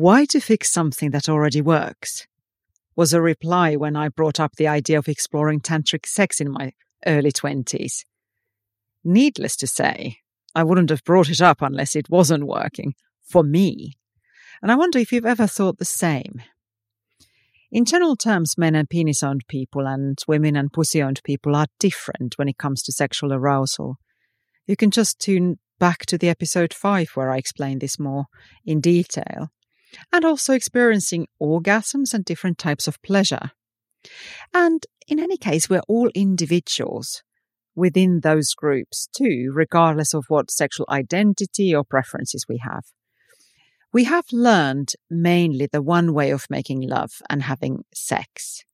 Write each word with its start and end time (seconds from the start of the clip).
Why 0.00 0.26
to 0.26 0.38
fix 0.38 0.70
something 0.70 1.10
that 1.10 1.28
already 1.28 1.60
works? 1.60 2.28
Was 2.94 3.12
a 3.12 3.20
reply 3.20 3.74
when 3.74 3.96
I 3.96 4.08
brought 4.08 4.38
up 4.38 4.54
the 4.54 4.68
idea 4.68 4.96
of 4.96 5.08
exploring 5.08 5.58
tantric 5.58 6.06
sex 6.06 6.40
in 6.40 6.52
my 6.52 6.72
early 7.04 7.32
20s. 7.32 8.04
Needless 9.02 9.56
to 9.56 9.66
say, 9.66 10.18
I 10.54 10.62
wouldn't 10.62 10.90
have 10.90 11.02
brought 11.02 11.28
it 11.28 11.40
up 11.40 11.62
unless 11.62 11.96
it 11.96 12.08
wasn't 12.08 12.46
working 12.46 12.94
for 13.28 13.42
me. 13.42 13.98
And 14.62 14.70
I 14.70 14.76
wonder 14.76 15.00
if 15.00 15.10
you've 15.10 15.26
ever 15.26 15.48
thought 15.48 15.78
the 15.78 15.84
same. 15.84 16.42
In 17.72 17.84
general 17.84 18.14
terms, 18.14 18.56
men 18.56 18.76
and 18.76 18.88
penis 18.88 19.24
owned 19.24 19.48
people 19.48 19.88
and 19.88 20.16
women 20.28 20.54
and 20.54 20.72
pussy 20.72 21.02
owned 21.02 21.22
people 21.24 21.56
are 21.56 21.66
different 21.80 22.38
when 22.38 22.48
it 22.48 22.56
comes 22.56 22.84
to 22.84 22.92
sexual 22.92 23.32
arousal. 23.32 23.96
You 24.64 24.76
can 24.76 24.92
just 24.92 25.18
tune 25.18 25.58
back 25.80 26.06
to 26.06 26.16
the 26.16 26.28
episode 26.28 26.72
5 26.72 27.08
where 27.14 27.32
I 27.32 27.38
explain 27.38 27.80
this 27.80 27.98
more 27.98 28.26
in 28.64 28.80
detail. 28.80 29.50
And 30.12 30.24
also 30.24 30.52
experiencing 30.52 31.26
orgasms 31.40 32.12
and 32.12 32.24
different 32.24 32.58
types 32.58 32.86
of 32.86 33.00
pleasure. 33.02 33.52
And 34.52 34.84
in 35.06 35.18
any 35.18 35.36
case, 35.36 35.68
we're 35.68 35.82
all 35.88 36.10
individuals 36.14 37.22
within 37.74 38.20
those 38.20 38.54
groups 38.54 39.08
too, 39.16 39.50
regardless 39.54 40.12
of 40.12 40.24
what 40.28 40.50
sexual 40.50 40.86
identity 40.90 41.74
or 41.74 41.84
preferences 41.84 42.44
we 42.48 42.58
have. 42.58 42.84
We 43.92 44.04
have 44.04 44.26
learned 44.32 44.90
mainly 45.08 45.68
the 45.70 45.80
one 45.80 46.12
way 46.12 46.30
of 46.30 46.50
making 46.50 46.82
love 46.82 47.22
and 47.30 47.42
having 47.42 47.84
sex. 47.94 48.64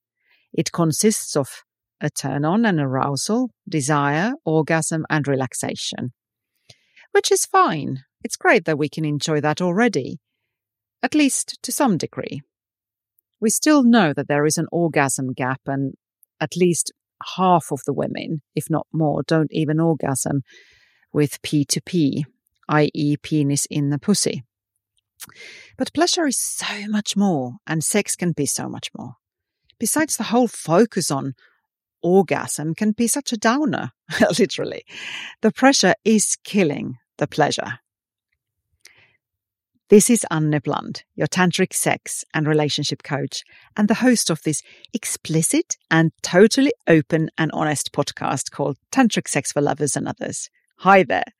It 0.52 0.72
consists 0.72 1.36
of 1.36 1.62
a 2.00 2.10
turn 2.10 2.44
on 2.44 2.64
and 2.66 2.80
arousal, 2.80 3.50
desire, 3.68 4.32
orgasm, 4.44 5.06
and 5.08 5.28
relaxation. 5.28 6.12
Which 7.12 7.30
is 7.30 7.46
fine. 7.46 8.04
It's 8.24 8.36
great 8.36 8.64
that 8.64 8.78
we 8.78 8.88
can 8.88 9.04
enjoy 9.04 9.40
that 9.40 9.60
already, 9.60 10.18
at 11.04 11.14
least 11.14 11.58
to 11.62 11.70
some 11.70 11.98
degree. 11.98 12.40
We 13.38 13.50
still 13.50 13.82
know 13.82 14.14
that 14.14 14.26
there 14.26 14.46
is 14.46 14.56
an 14.56 14.66
orgasm 14.72 15.34
gap, 15.34 15.60
and 15.66 15.92
at 16.40 16.56
least 16.56 16.92
half 17.36 17.70
of 17.70 17.80
the 17.84 17.92
women, 17.92 18.40
if 18.54 18.70
not 18.70 18.86
more, 18.90 19.22
don't 19.22 19.52
even 19.52 19.78
orgasm 19.80 20.40
with 21.12 21.42
P2P, 21.42 22.22
i.e., 22.70 23.16
penis 23.18 23.66
in 23.66 23.90
the 23.90 23.98
pussy. 23.98 24.44
But 25.76 25.92
pleasure 25.92 26.26
is 26.26 26.38
so 26.38 26.88
much 26.88 27.16
more, 27.16 27.56
and 27.66 27.84
sex 27.84 28.16
can 28.16 28.32
be 28.32 28.46
so 28.46 28.66
much 28.66 28.88
more. 28.96 29.16
Besides, 29.78 30.16
the 30.16 30.24
whole 30.24 30.48
focus 30.48 31.10
on 31.10 31.34
orgasm 32.02 32.74
can 32.74 32.92
be 32.92 33.08
such 33.08 33.30
a 33.30 33.36
downer, 33.36 33.90
literally. 34.38 34.84
The 35.42 35.52
pressure 35.52 35.94
is 36.02 36.38
killing 36.44 36.96
the 37.18 37.26
pleasure. 37.26 37.80
This 39.94 40.10
is 40.10 40.26
Anne 40.28 40.58
Bland, 40.64 41.04
your 41.14 41.28
tantric 41.28 41.72
sex 41.72 42.24
and 42.34 42.48
relationship 42.48 43.04
coach, 43.04 43.44
and 43.76 43.86
the 43.86 43.94
host 43.94 44.28
of 44.28 44.42
this 44.42 44.60
explicit 44.92 45.76
and 45.88 46.10
totally 46.20 46.72
open 46.88 47.30
and 47.38 47.52
honest 47.52 47.92
podcast 47.92 48.50
called 48.50 48.76
Tantric 48.90 49.28
Sex 49.28 49.52
for 49.52 49.60
Lovers 49.60 49.94
and 49.94 50.08
Others. 50.08 50.50
Hi 50.78 51.04
there 51.04 51.32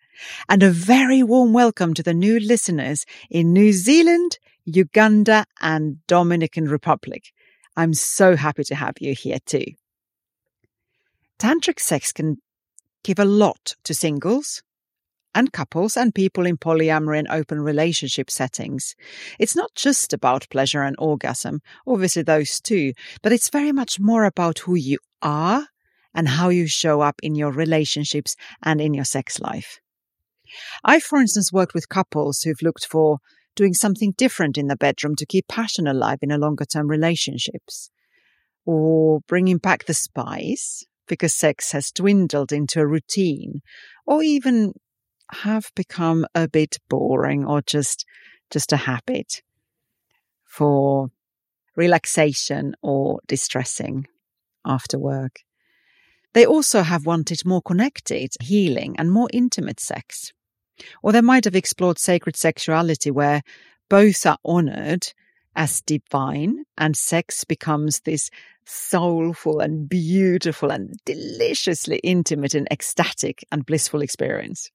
and 0.49 0.63
a 0.63 0.71
very 0.71 1.21
warm 1.21 1.53
welcome 1.53 1.95
to 1.95 2.03
the 2.05 2.15
new 2.15 2.39
listeners 2.39 3.05
in 3.29 3.53
New 3.53 3.73
Zealand, 3.73 4.39
Uganda, 4.65 5.47
and 5.61 6.07
Dominican 6.07 6.69
Republic. 6.69 7.33
I'm 7.77 7.93
so 7.93 8.37
happy 8.37 8.63
to 8.63 8.77
have 8.77 8.95
you 9.01 9.17
here 9.17 9.39
too. 9.45 9.65
Tantric 11.41 11.81
sex 11.81 12.13
can 12.13 12.37
give 13.03 13.19
a 13.19 13.25
lot 13.25 13.75
to 13.83 13.95
singles 13.95 14.63
and 15.35 15.53
couples 15.53 15.97
and 15.97 16.15
people 16.15 16.47
in 16.47 16.57
polyamory 16.57 17.19
and 17.19 17.29
open 17.29 17.61
relationship 17.61 18.31
settings. 18.31 18.95
It's 19.39 19.57
not 19.57 19.75
just 19.75 20.13
about 20.13 20.49
pleasure 20.51 20.83
and 20.83 20.97
orgasm, 20.99 21.61
obviously 21.87 22.23
those 22.23 22.61
too, 22.61 22.93
but 23.23 23.33
it's 23.33 23.51
very 23.51 23.73
much 23.73 23.99
more 23.99 24.25
about 24.25 24.61
who 24.61 24.75
you 24.75 24.99
are 25.23 25.67
and 26.15 26.29
how 26.29 26.49
you 26.49 26.67
show 26.67 27.01
up 27.01 27.17
in 27.23 27.35
your 27.35 27.51
relationships 27.51 28.37
and 28.63 28.81
in 28.81 28.95
your 28.95 29.05
sex 29.05 29.41
life. 29.41 29.81
I, 30.85 31.01
for 31.01 31.19
instance, 31.19 31.53
worked 31.53 31.75
with 31.75 31.89
couples 31.89 32.43
who've 32.43 32.63
looked 32.63 32.87
for 32.87 33.19
doing 33.57 33.75
something 33.75 34.15
different 34.17 34.59
in 34.59 34.69
the 34.69 34.77
bedroom 34.77 35.15
to 35.17 35.27
keep 35.27 35.49
passion 35.49 35.87
alive 35.87 36.19
in 36.23 36.31
a 36.31 36.39
longer 36.39 36.65
term 36.65 36.89
relationships, 36.89 37.91
or 38.65 39.21
bringing 39.27 39.59
back 39.59 39.87
the 39.87 39.95
spice 39.95 40.85
because 41.07 41.35
sex 41.35 41.73
has 41.73 41.91
dwindled 41.91 42.53
into 42.53 42.81
a 42.81 42.87
routine, 42.87 43.61
or 44.07 44.23
even 44.23 44.73
have 45.43 45.71
become 45.75 46.27
a 46.35 46.49
bit 46.49 46.79
boring 46.89 47.45
or 47.45 47.63
just 47.63 48.07
just 48.51 48.73
a 48.73 48.77
habit 48.77 49.43
for 50.45 51.11
relaxation 51.77 52.75
or 52.83 53.21
distressing 53.27 54.07
after 54.65 54.99
work. 54.99 55.41
They 56.33 56.47
also 56.47 56.83
have 56.83 57.07
wanted 57.07 57.45
more 57.45 57.63
connected, 57.63 58.33
healing, 58.41 58.97
and 58.99 59.11
more 59.11 59.29
intimate 59.33 59.81
sex. 59.81 60.33
Or 61.03 61.13
they 61.13 61.21
might 61.21 61.45
have 61.45 61.55
explored 61.55 61.99
sacred 61.99 62.37
sexuality 62.37 63.11
where 63.11 63.43
both 63.89 64.27
are 64.27 64.39
honored 64.45 65.13
as 65.57 65.81
divine 65.83 66.65
and 66.77 66.97
sex 66.97 67.45
becomes 67.45 68.01
this 68.01 68.31
soulful 68.67 69.61
and 69.61 69.89
beautiful 69.89 70.71
and 70.71 70.95
deliciously 71.05 71.99
intimate 72.03 72.55
and 72.55 72.67
ecstatic 72.71 73.45
and 73.53 73.67
blissful 73.67 74.03
experience. 74.03 74.71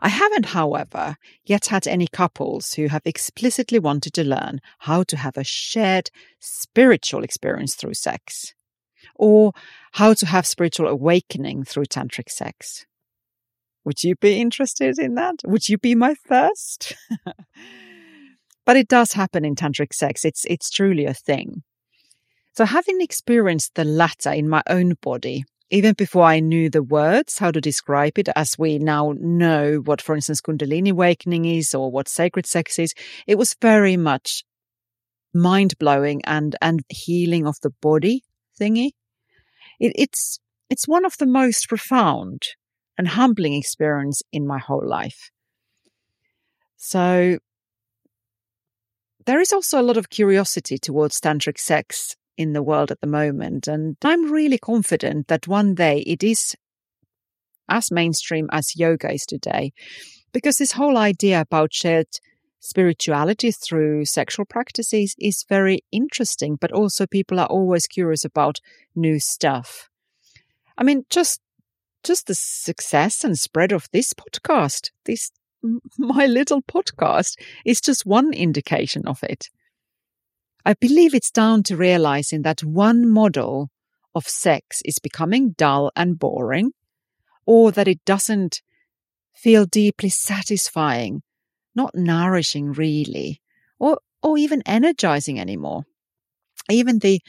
I 0.00 0.08
haven't, 0.08 0.46
however, 0.46 1.16
yet 1.44 1.66
had 1.66 1.86
any 1.86 2.06
couples 2.06 2.74
who 2.74 2.88
have 2.88 3.02
explicitly 3.04 3.78
wanted 3.78 4.12
to 4.14 4.24
learn 4.24 4.60
how 4.80 5.02
to 5.04 5.16
have 5.16 5.36
a 5.36 5.44
shared 5.44 6.10
spiritual 6.40 7.24
experience 7.24 7.74
through 7.74 7.94
sex, 7.94 8.54
or 9.14 9.52
how 9.92 10.14
to 10.14 10.26
have 10.26 10.46
spiritual 10.46 10.88
awakening 10.88 11.64
through 11.64 11.86
tantric 11.86 12.28
sex. 12.28 12.86
Would 13.84 14.02
you 14.02 14.16
be 14.16 14.40
interested 14.40 14.98
in 14.98 15.14
that? 15.14 15.36
Would 15.44 15.68
you 15.68 15.78
be 15.78 15.94
my 15.94 16.14
first? 16.26 16.96
but 18.64 18.76
it 18.76 18.88
does 18.88 19.12
happen 19.12 19.44
in 19.44 19.54
tantric 19.54 19.92
sex. 19.92 20.24
It's 20.24 20.44
it's 20.46 20.70
truly 20.70 21.04
a 21.04 21.14
thing. 21.14 21.62
So 22.56 22.64
having 22.64 23.00
experienced 23.00 23.74
the 23.74 23.84
latter 23.84 24.30
in 24.30 24.48
my 24.48 24.62
own 24.68 24.94
body, 25.02 25.44
even 25.74 25.92
before 25.92 26.22
I 26.22 26.38
knew 26.38 26.70
the 26.70 26.84
words, 26.84 27.38
how 27.38 27.50
to 27.50 27.60
describe 27.60 28.16
it, 28.16 28.28
as 28.36 28.56
we 28.56 28.78
now 28.78 29.12
know 29.18 29.78
what, 29.78 30.00
for 30.00 30.14
instance, 30.14 30.40
Kundalini 30.40 30.92
awakening 30.92 31.46
is 31.46 31.74
or 31.74 31.90
what 31.90 32.08
sacred 32.08 32.46
sex 32.46 32.78
is, 32.78 32.94
it 33.26 33.36
was 33.38 33.56
very 33.60 33.96
much 33.96 34.44
mind 35.34 35.76
blowing 35.80 36.22
and, 36.26 36.54
and 36.62 36.84
healing 36.88 37.44
of 37.44 37.56
the 37.60 37.70
body 37.82 38.22
thingy. 38.60 38.90
It, 39.80 39.92
it's, 39.96 40.38
it's 40.70 40.86
one 40.86 41.04
of 41.04 41.16
the 41.18 41.26
most 41.26 41.68
profound 41.68 42.42
and 42.96 43.08
humbling 43.08 43.54
experience 43.54 44.22
in 44.30 44.46
my 44.46 44.60
whole 44.60 44.86
life. 44.86 45.28
So 46.76 47.38
there 49.26 49.40
is 49.40 49.52
also 49.52 49.80
a 49.80 49.82
lot 49.82 49.96
of 49.96 50.08
curiosity 50.08 50.78
towards 50.78 51.20
tantric 51.20 51.58
sex 51.58 52.14
in 52.36 52.52
the 52.52 52.62
world 52.62 52.90
at 52.90 53.00
the 53.00 53.06
moment. 53.06 53.68
And 53.68 53.96
I'm 54.02 54.30
really 54.30 54.58
confident 54.58 55.28
that 55.28 55.48
one 55.48 55.74
day 55.74 56.00
it 56.06 56.22
is 56.22 56.56
as 57.68 57.90
mainstream 57.90 58.48
as 58.52 58.76
yoga 58.76 59.12
is 59.12 59.24
today. 59.26 59.72
Because 60.32 60.56
this 60.56 60.72
whole 60.72 60.96
idea 60.96 61.40
about 61.40 61.72
shared 61.72 62.08
spirituality 62.60 63.52
through 63.52 64.04
sexual 64.06 64.44
practices 64.44 65.14
is 65.18 65.44
very 65.48 65.84
interesting, 65.92 66.56
but 66.60 66.72
also 66.72 67.06
people 67.06 67.38
are 67.38 67.46
always 67.46 67.86
curious 67.86 68.24
about 68.24 68.60
new 68.96 69.20
stuff. 69.20 69.90
I 70.76 70.82
mean, 70.82 71.04
just 71.10 71.40
just 72.02 72.26
the 72.26 72.34
success 72.34 73.24
and 73.24 73.38
spread 73.38 73.72
of 73.72 73.88
this 73.92 74.12
podcast, 74.12 74.90
this 75.04 75.30
my 75.98 76.26
little 76.26 76.62
podcast, 76.62 77.36
is 77.64 77.80
just 77.80 78.06
one 78.06 78.32
indication 78.32 79.06
of 79.06 79.22
it. 79.22 79.48
I 80.64 80.74
believe 80.74 81.14
it's 81.14 81.30
down 81.30 81.62
to 81.64 81.76
realizing 81.76 82.42
that 82.42 82.64
one 82.64 83.10
model 83.10 83.70
of 84.14 84.26
sex 84.26 84.80
is 84.84 84.98
becoming 84.98 85.54
dull 85.58 85.90
and 85.94 86.18
boring, 86.18 86.72
or 87.44 87.70
that 87.72 87.88
it 87.88 88.04
doesn't 88.06 88.62
feel 89.34 89.66
deeply 89.66 90.08
satisfying, 90.08 91.22
not 91.74 91.94
nourishing 91.94 92.72
really, 92.72 93.42
or, 93.78 93.98
or 94.22 94.38
even 94.38 94.62
energizing 94.64 95.38
anymore. 95.38 95.84
Even 96.70 97.00
the 97.00 97.20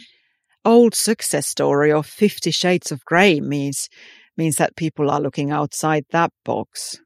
old 0.63 0.95
success 0.95 1.45
story 1.45 1.91
of 1.91 2.05
Fifty 2.05 2.51
Shades 2.51 2.91
of 2.91 3.03
Grey 3.03 3.41
means 3.41 3.89
means 4.37 4.57
that 4.57 4.75
people 4.75 5.09
are 5.09 5.21
looking 5.21 5.51
outside 5.51 6.05
that 6.11 6.31
box. 6.43 6.99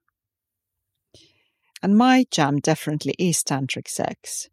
And 1.82 1.98
my 1.98 2.26
jam 2.32 2.60
definitely 2.60 3.16
is 3.18 3.44
tantric 3.44 3.88
sex. 3.88 4.50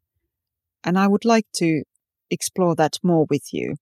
And 0.87 0.99
I 0.99 1.09
would 1.09 1.25
like 1.25 1.47
to 1.57 1.83
explore 2.31 2.75
that 2.77 2.99
more 3.03 3.27
with 3.29 3.53
you. 3.53 3.75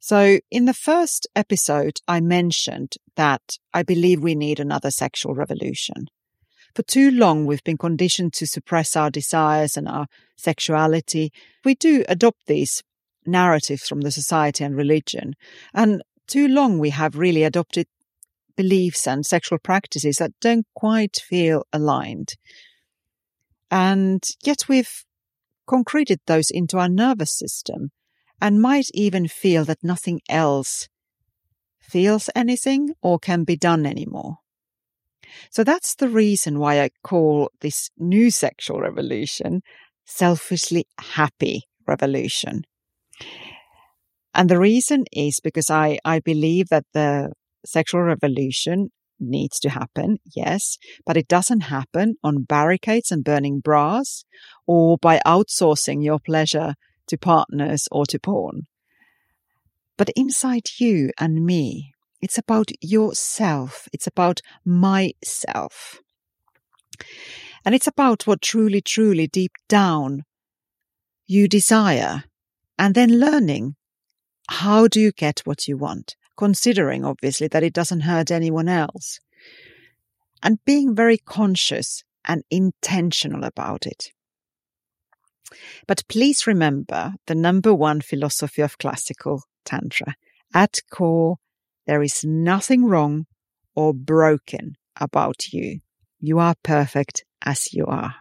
So, 0.00 0.40
in 0.50 0.66
the 0.66 0.74
first 0.74 1.26
episode, 1.34 1.96
I 2.06 2.20
mentioned 2.20 2.96
that 3.16 3.40
I 3.72 3.82
believe 3.82 4.20
we 4.20 4.34
need 4.34 4.60
another 4.60 4.90
sexual 4.90 5.34
revolution. 5.34 6.08
For 6.74 6.82
too 6.82 7.10
long, 7.10 7.46
we've 7.46 7.64
been 7.64 7.78
conditioned 7.78 8.34
to 8.34 8.46
suppress 8.46 8.96
our 8.96 9.10
desires 9.10 9.76
and 9.76 9.88
our 9.88 10.06
sexuality. 10.36 11.32
We 11.64 11.76
do 11.76 12.04
adopt 12.08 12.46
these 12.46 12.82
narratives 13.24 13.88
from 13.88 14.02
the 14.02 14.10
society 14.10 14.64
and 14.64 14.76
religion. 14.76 15.36
And 15.72 16.02
too 16.26 16.48
long, 16.48 16.78
we 16.78 16.90
have 16.90 17.16
really 17.16 17.44
adopted 17.44 17.86
beliefs 18.56 19.06
and 19.06 19.24
sexual 19.24 19.58
practices 19.58 20.16
that 20.16 20.32
don't 20.40 20.66
quite 20.74 21.16
feel 21.16 21.64
aligned. 21.72 22.34
And 23.70 24.22
yet 24.44 24.68
we've 24.68 25.04
concreted 25.66 26.20
those 26.26 26.50
into 26.50 26.78
our 26.78 26.88
nervous 26.88 27.36
system 27.36 27.90
and 28.40 28.60
might 28.60 28.86
even 28.94 29.28
feel 29.28 29.64
that 29.64 29.82
nothing 29.82 30.20
else 30.28 30.88
feels 31.80 32.30
anything 32.34 32.90
or 33.02 33.18
can 33.18 33.44
be 33.44 33.56
done 33.56 33.86
anymore. 33.86 34.38
So 35.50 35.64
that's 35.64 35.94
the 35.94 36.08
reason 36.08 36.58
why 36.58 36.80
I 36.80 36.90
call 37.02 37.50
this 37.60 37.90
new 37.98 38.30
sexual 38.30 38.80
revolution 38.80 39.62
selfishly 40.06 40.86
happy 40.98 41.62
revolution. 41.86 42.62
And 44.34 44.48
the 44.48 44.58
reason 44.58 45.04
is 45.12 45.40
because 45.42 45.70
I, 45.70 45.98
I 46.04 46.20
believe 46.20 46.68
that 46.68 46.84
the 46.92 47.32
sexual 47.64 48.02
revolution 48.02 48.90
needs 49.28 49.58
to 49.60 49.70
happen, 49.70 50.18
yes, 50.34 50.78
but 51.06 51.16
it 51.16 51.28
doesn't 51.28 51.62
happen 51.62 52.16
on 52.22 52.42
barricades 52.42 53.10
and 53.10 53.24
burning 53.24 53.60
bras 53.60 54.24
or 54.66 54.98
by 54.98 55.20
outsourcing 55.26 56.04
your 56.04 56.18
pleasure 56.18 56.74
to 57.08 57.18
partners 57.18 57.88
or 57.90 58.06
to 58.06 58.18
porn. 58.18 58.62
But 59.96 60.10
inside 60.16 60.68
you 60.78 61.10
and 61.18 61.44
me, 61.44 61.92
it's 62.20 62.38
about 62.38 62.70
yourself. 62.80 63.88
It's 63.92 64.06
about 64.06 64.40
myself. 64.64 66.00
And 67.64 67.74
it's 67.74 67.86
about 67.86 68.26
what 68.26 68.42
truly, 68.42 68.80
truly 68.80 69.26
deep 69.26 69.52
down 69.68 70.24
you 71.26 71.48
desire. 71.48 72.24
And 72.78 72.94
then 72.94 73.20
learning 73.20 73.76
how 74.48 74.88
do 74.88 75.00
you 75.00 75.12
get 75.12 75.40
what 75.44 75.68
you 75.68 75.76
want? 75.76 76.16
Considering, 76.36 77.04
obviously, 77.04 77.48
that 77.48 77.62
it 77.62 77.72
doesn't 77.72 78.00
hurt 78.00 78.30
anyone 78.30 78.68
else. 78.68 79.20
And 80.42 80.58
being 80.64 80.94
very 80.94 81.18
conscious 81.18 82.02
and 82.24 82.42
intentional 82.50 83.44
about 83.44 83.86
it. 83.86 84.10
But 85.86 86.02
please 86.08 86.46
remember 86.46 87.14
the 87.26 87.34
number 87.34 87.72
one 87.72 88.00
philosophy 88.00 88.62
of 88.62 88.78
classical 88.78 89.42
Tantra. 89.64 90.16
At 90.52 90.80
core, 90.90 91.36
there 91.86 92.02
is 92.02 92.24
nothing 92.24 92.84
wrong 92.84 93.26
or 93.74 93.92
broken 93.92 94.76
about 94.96 95.52
you. 95.52 95.80
You 96.20 96.38
are 96.38 96.54
perfect 96.62 97.24
as 97.44 97.72
you 97.72 97.86
are. 97.86 98.16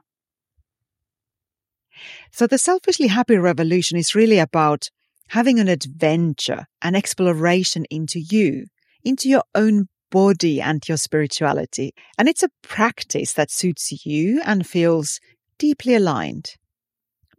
So 2.31 2.48
the 2.48 2.57
selfishly 2.57 3.07
happy 3.07 3.38
revolution 3.38 3.98
is 3.98 4.15
really 4.15 4.39
about 4.39 4.89
having 5.33 5.59
an 5.59 5.68
adventure, 5.68 6.68
an 6.83 6.94
exploration 6.94 7.85
into 7.89 8.19
you, 8.19 8.65
into 9.03 9.27
your 9.27 9.41
own 9.56 9.88
body 10.12 10.62
and 10.62 10.88
your 10.88 10.95
spirituality. 10.95 11.91
And 12.19 12.30
it's 12.30 12.44
a 12.44 12.51
practice 12.62 13.33
that 13.33 13.50
suits 13.50 14.06
you 14.06 14.44
and 14.45 14.68
feels 14.68 15.19
deeply 15.57 15.95
aligned. 15.95 16.51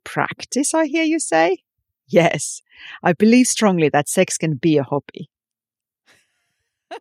Practice, 0.02 0.74
I 0.74 0.86
hear 0.86 1.04
you 1.04 1.20
say? 1.20 1.58
Yes, 2.08 2.62
I 3.00 3.12
believe 3.12 3.46
strongly 3.46 3.90
that 3.90 4.08
sex 4.08 4.36
can 4.38 4.56
be 4.56 4.76
a 4.76 4.82
hobby. 4.82 5.30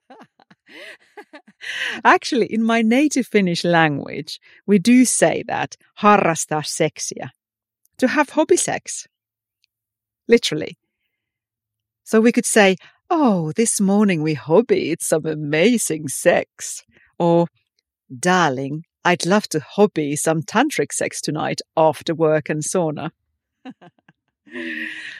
Actually, 2.06 2.54
in 2.54 2.62
my 2.62 2.84
native 2.84 3.26
Finnish 3.26 3.64
language, 3.64 4.40
we 4.68 4.78
do 4.78 5.06
say 5.06 5.44
that 5.48 5.76
harrastaa 6.04 6.62
seksiä, 6.62 7.30
to 7.98 8.08
have 8.08 8.30
hobby 8.30 8.58
sex. 8.58 9.08
Literally. 10.28 10.78
So 12.04 12.20
we 12.20 12.32
could 12.32 12.46
say, 12.46 12.76
oh, 13.10 13.52
this 13.56 13.80
morning 13.80 14.22
we 14.22 14.34
hobbied 14.34 15.02
some 15.02 15.26
amazing 15.26 16.08
sex. 16.08 16.84
Or, 17.18 17.48
darling, 18.20 18.84
I'd 19.06 19.26
love 19.26 19.48
to 19.50 19.60
hobby 19.60 20.16
some 20.16 20.42
tantric 20.42 20.92
sex 20.92 21.22
tonight 21.22 21.62
after 21.78 22.14
work 22.14 22.50
and 22.50 22.62
sauna. 22.62 23.12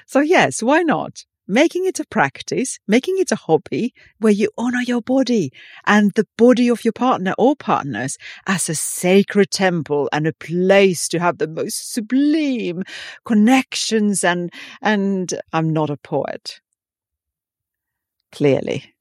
so, 0.06 0.20
yes, 0.20 0.62
why 0.62 0.82
not? 0.84 1.26
making 1.48 1.86
it 1.86 2.00
a 2.00 2.06
practice, 2.06 2.80
making 2.88 3.16
it 3.18 3.32
a 3.32 3.36
hobby 3.36 3.94
where 4.20 4.32
you 4.32 4.50
honor 4.58 4.82
your 4.82 5.02
body 5.02 5.52
and 5.86 6.12
the 6.14 6.26
body 6.38 6.70
of 6.70 6.86
your 6.86 6.94
partner 6.94 7.34
or 7.38 7.56
partners 7.56 8.18
as 8.48 8.70
a 8.70 8.76
sacred 8.76 9.52
temple 9.52 10.10
and 10.14 10.26
a 10.26 10.34
place 10.34 11.08
to 11.08 11.20
have 11.20 11.38
the 11.38 11.48
most 11.48 11.94
sublime 11.94 12.84
connections 13.26 14.24
and, 14.24 14.52
and 14.82 15.34
I'm 15.52 15.70
not 15.70 15.90
a 15.90 15.98
poet. 15.98 16.62
Clearly. 18.34 18.94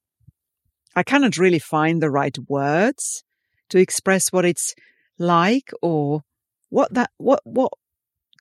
I 0.94 1.02
cannot 1.02 1.38
really 1.38 1.58
find 1.58 2.02
the 2.02 2.10
right 2.10 2.36
words 2.48 3.24
to 3.70 3.78
express 3.78 4.30
what 4.30 4.44
it's 4.44 4.74
like 5.18 5.70
or 5.80 6.20
what 6.68 6.92
that, 6.92 7.10
what, 7.16 7.40
what 7.44 7.72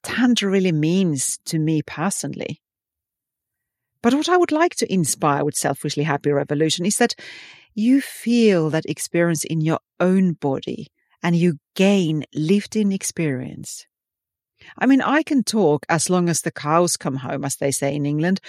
Tantra 0.02 0.50
really 0.50 0.70
means 0.70 1.38
to 1.46 1.58
me 1.58 1.80
personally. 1.80 2.60
But 4.02 4.12
what 4.12 4.28
I 4.28 4.36
would 4.36 4.52
like 4.52 4.74
to 4.76 4.92
inspire 4.92 5.46
with 5.46 5.56
Selfishly 5.56 6.02
Happy 6.02 6.30
Revolution 6.30 6.84
is 6.84 6.96
that 6.98 7.14
you 7.74 8.02
feel 8.02 8.68
that 8.68 8.84
experience 8.84 9.44
in 9.44 9.62
your 9.62 9.78
own 9.98 10.34
body 10.34 10.88
and 11.22 11.34
you 11.34 11.58
gain 11.74 12.24
lived 12.34 12.76
in 12.76 12.92
experience. 12.92 13.86
I 14.76 14.84
mean, 14.84 15.00
I 15.00 15.22
can 15.22 15.42
talk 15.42 15.86
as 15.88 16.10
long 16.10 16.28
as 16.28 16.42
the 16.42 16.50
cows 16.50 16.98
come 16.98 17.16
home, 17.16 17.46
as 17.46 17.56
they 17.56 17.70
say 17.70 17.94
in 17.94 18.04
England, 18.04 18.40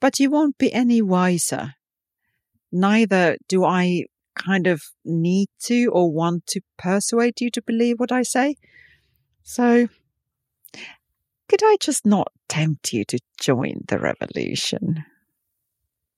but 0.00 0.20
you 0.20 0.30
won't 0.30 0.58
be 0.58 0.72
any 0.72 1.00
wiser. 1.00 1.74
Neither 2.70 3.36
do 3.48 3.64
I 3.64 4.04
kind 4.34 4.66
of 4.66 4.82
need 5.04 5.48
to 5.64 5.86
or 5.86 6.12
want 6.12 6.46
to 6.46 6.60
persuade 6.76 7.40
you 7.40 7.50
to 7.50 7.62
believe 7.62 7.98
what 7.98 8.12
I 8.12 8.22
say. 8.22 8.56
So 9.42 9.88
could 11.48 11.62
I 11.62 11.76
just 11.80 12.04
not 12.04 12.30
tempt 12.48 12.92
you 12.92 13.04
to 13.06 13.18
join 13.40 13.84
the 13.88 13.98
revolution? 13.98 15.04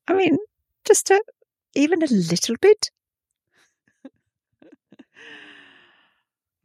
I 0.08 0.14
mean, 0.14 0.38
just 0.84 1.10
a, 1.10 1.22
even 1.74 2.02
a 2.02 2.06
little 2.06 2.56
bit? 2.60 2.90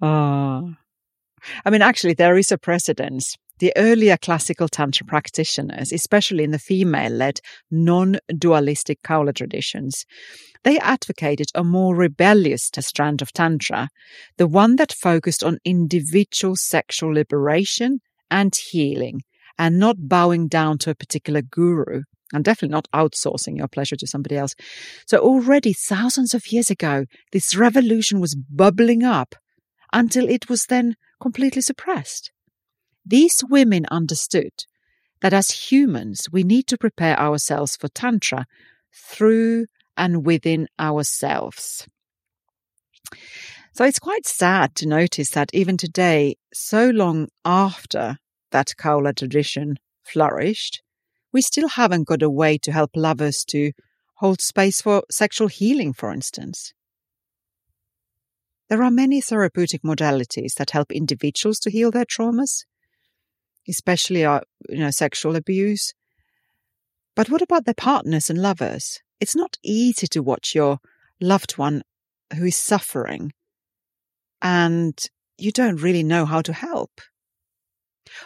Ah. 0.02 0.62
I 1.64 1.70
mean, 1.70 1.82
actually, 1.82 2.14
there 2.14 2.38
is 2.38 2.52
a 2.52 2.58
precedence. 2.58 3.38
The 3.60 3.72
earlier 3.78 4.18
classical 4.18 4.68
Tantra 4.68 5.06
practitioners, 5.06 5.94
especially 5.94 6.44
in 6.44 6.52
the 6.52 6.60
female 6.60 7.12
led, 7.12 7.40
non 7.72 8.18
dualistic 8.38 9.02
Kaula 9.02 9.34
traditions, 9.34 10.06
they 10.64 10.78
advocated 10.80 11.48
a 11.56 11.64
more 11.64 11.96
rebellious 11.96 12.70
strand 12.80 13.22
of 13.22 13.32
Tantra, 13.32 13.88
the 14.38 14.48
one 14.48 14.76
that 14.76 14.92
focused 14.92 15.44
on 15.44 15.60
individual 15.64 16.56
sexual 16.58 17.14
liberation 17.14 18.00
and 18.30 18.54
healing 18.56 19.22
and 19.58 19.80
not 19.80 20.10
bowing 20.10 20.48
down 20.48 20.78
to 20.80 20.90
a 20.90 20.96
particular 20.96 21.42
guru 21.42 22.02
and 22.34 22.44
definitely 22.44 22.74
not 22.74 22.88
outsourcing 22.94 23.58
your 23.58 23.68
pleasure 23.68 23.96
to 23.96 24.08
somebody 24.08 24.36
else. 24.36 24.56
So 25.08 25.20
already 25.20 25.74
thousands 25.74 26.34
of 26.34 26.52
years 26.52 26.70
ago, 26.70 27.06
this 27.32 27.56
revolution 27.56 28.20
was 28.20 28.36
bubbling 28.36 29.04
up 29.04 29.36
until 29.94 30.28
it 30.28 30.50
was 30.50 30.66
then 30.66 30.96
completely 31.22 31.62
suppressed. 31.62 32.32
These 33.06 33.44
women 33.48 33.86
understood 33.92 34.66
that 35.22 35.34
as 35.34 35.72
humans, 35.72 36.28
we 36.32 36.44
need 36.44 36.68
to 36.68 36.78
prepare 36.78 37.20
ourselves 37.20 37.76
for 37.76 37.88
Tantra 37.88 38.46
through 38.94 39.68
and 39.96 40.26
within 40.26 40.68
ourselves. 40.80 41.88
So 43.74 43.84
it's 43.84 44.00
quite 44.00 44.26
sad 44.26 44.76
to 44.76 44.88
notice 44.88 45.32
that 45.32 45.54
even 45.54 45.78
today, 45.78 46.38
so 46.54 46.90
long 46.90 47.28
after 47.44 48.18
that 48.52 48.74
Kaula 48.78 49.14
tradition 49.14 49.76
flourished, 50.04 50.82
we 51.34 51.42
still 51.42 51.68
haven't 51.68 52.08
got 52.08 52.24
a 52.24 52.30
way 52.30 52.58
to 52.60 52.72
help 52.72 52.92
lovers 52.96 53.44
to 53.50 53.74
hold 54.16 54.40
space 54.40 54.82
for 54.82 55.04
sexual 55.12 55.50
healing, 55.50 55.92
for 55.94 56.14
instance. 56.14 56.74
There 58.70 58.82
are 58.82 58.92
many 58.92 59.22
therapeutic 59.22 59.84
modalities 59.84 60.54
that 60.56 60.72
help 60.72 60.92
individuals 60.92 61.60
to 61.60 61.70
heal 61.70 61.92
their 61.92 62.06
traumas, 62.06 62.64
especially 63.68 64.22
you 64.22 64.42
know, 64.70 64.92
sexual 64.92 65.36
abuse. 65.36 65.94
But 67.16 67.30
what 67.30 67.42
about 67.42 67.66
their 67.66 67.74
partners 67.74 68.30
and 68.30 68.42
lovers? 68.42 69.02
It's 69.20 69.36
not 69.36 69.58
easy 69.64 70.08
to 70.08 70.22
watch 70.22 70.54
your 70.54 70.80
loved 71.22 71.58
one 71.58 71.84
who 72.36 72.46
is 72.46 72.58
suffering 72.58 73.32
and 74.42 75.00
you 75.38 75.52
don't 75.52 75.82
really 75.82 76.04
know 76.04 76.26
how 76.26 76.42
to 76.42 76.54
help. 76.54 77.02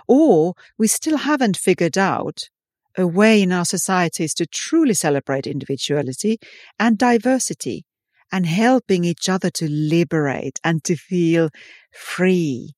Or 0.07 0.53
we 0.77 0.87
still 0.87 1.17
haven't 1.17 1.57
figured 1.57 1.97
out 1.97 2.49
a 2.97 3.07
way 3.07 3.41
in 3.41 3.51
our 3.51 3.65
societies 3.65 4.33
to 4.35 4.45
truly 4.45 4.93
celebrate 4.93 5.47
individuality 5.47 6.37
and 6.79 6.97
diversity 6.97 7.85
and 8.31 8.45
helping 8.45 9.05
each 9.05 9.29
other 9.29 9.49
to 9.49 9.67
liberate 9.69 10.59
and 10.63 10.83
to 10.83 10.95
feel 10.95 11.49
free, 11.91 12.73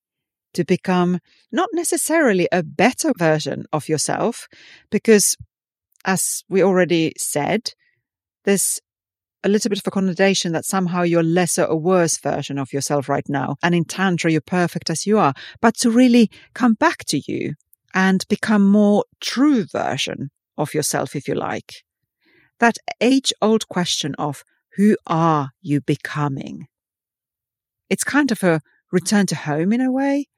to 0.54 0.64
become 0.64 1.18
not 1.50 1.68
necessarily 1.72 2.48
a 2.52 2.62
better 2.62 3.12
version 3.16 3.64
of 3.72 3.88
yourself, 3.88 4.48
because 4.90 5.36
as 6.04 6.42
we 6.48 6.62
already 6.62 7.12
said, 7.16 7.72
there's 8.44 8.80
a 9.44 9.48
little 9.48 9.68
bit 9.68 9.78
of 9.78 9.86
a 9.86 9.90
connotation 9.90 10.52
that 10.52 10.64
somehow 10.64 11.02
you're 11.02 11.22
lesser 11.22 11.64
or 11.64 11.78
worse 11.78 12.18
version 12.18 12.58
of 12.58 12.72
yourself 12.72 13.08
right 13.08 13.28
now. 13.28 13.56
And 13.62 13.74
in 13.74 13.84
Tantra, 13.84 14.30
you're 14.30 14.40
perfect 14.40 14.90
as 14.90 15.06
you 15.06 15.18
are, 15.18 15.34
but 15.60 15.76
to 15.78 15.90
really 15.90 16.30
come 16.54 16.74
back 16.74 17.04
to 17.06 17.20
you 17.26 17.54
and 17.94 18.26
become 18.28 18.66
more 18.66 19.04
true 19.20 19.64
version 19.64 20.30
of 20.56 20.74
yourself, 20.74 21.16
if 21.16 21.26
you 21.28 21.34
like. 21.34 21.84
That 22.60 22.78
age 23.00 23.32
old 23.42 23.68
question 23.68 24.14
of 24.16 24.44
who 24.76 24.96
are 25.06 25.50
you 25.60 25.80
becoming? 25.80 26.68
It's 27.90 28.04
kind 28.04 28.30
of 28.30 28.42
a 28.42 28.60
return 28.90 29.26
to 29.26 29.34
home 29.34 29.72
in 29.72 29.80
a 29.80 29.90
way, 29.90 30.28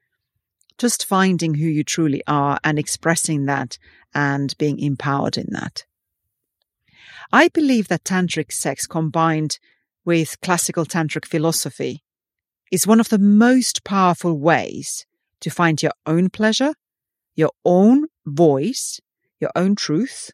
just 0.77 1.05
finding 1.05 1.55
who 1.55 1.67
you 1.67 1.83
truly 1.83 2.21
are 2.27 2.59
and 2.63 2.77
expressing 2.77 3.45
that 3.45 3.77
and 4.13 4.57
being 4.57 4.79
empowered 4.79 5.37
in 5.37 5.47
that. 5.51 5.85
I 7.31 7.47
believe 7.49 7.87
that 7.87 8.03
tantric 8.03 8.51
sex 8.51 8.85
combined 8.85 9.59
with 10.03 10.39
classical 10.41 10.85
tantric 10.85 11.25
philosophy 11.25 12.03
is 12.71 12.87
one 12.87 12.99
of 12.99 13.09
the 13.09 13.19
most 13.19 13.83
powerful 13.83 14.37
ways 14.37 15.05
to 15.41 15.49
find 15.49 15.81
your 15.81 15.93
own 16.05 16.29
pleasure, 16.29 16.73
your 17.35 17.51
own 17.63 18.05
voice, 18.25 18.99
your 19.39 19.51
own 19.55 19.75
truth, 19.75 20.31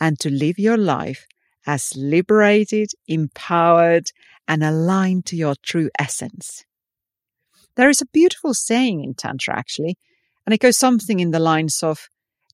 and 0.00 0.18
to 0.20 0.30
live 0.30 0.58
your 0.58 0.76
life 0.76 1.26
as 1.66 1.92
liberated, 1.96 2.90
empowered, 3.06 4.06
and 4.48 4.64
aligned 4.64 5.26
to 5.26 5.36
your 5.36 5.54
true 5.62 5.90
essence. 5.98 6.64
There 7.76 7.88
is 7.88 8.00
a 8.00 8.06
beautiful 8.06 8.54
saying 8.54 9.02
in 9.02 9.14
Tantra, 9.14 9.56
actually, 9.56 9.96
and 10.46 10.54
it 10.54 10.60
goes 10.60 10.76
something 10.76 11.20
in 11.20 11.30
the 11.30 11.38
lines 11.38 11.82
of 11.82 12.08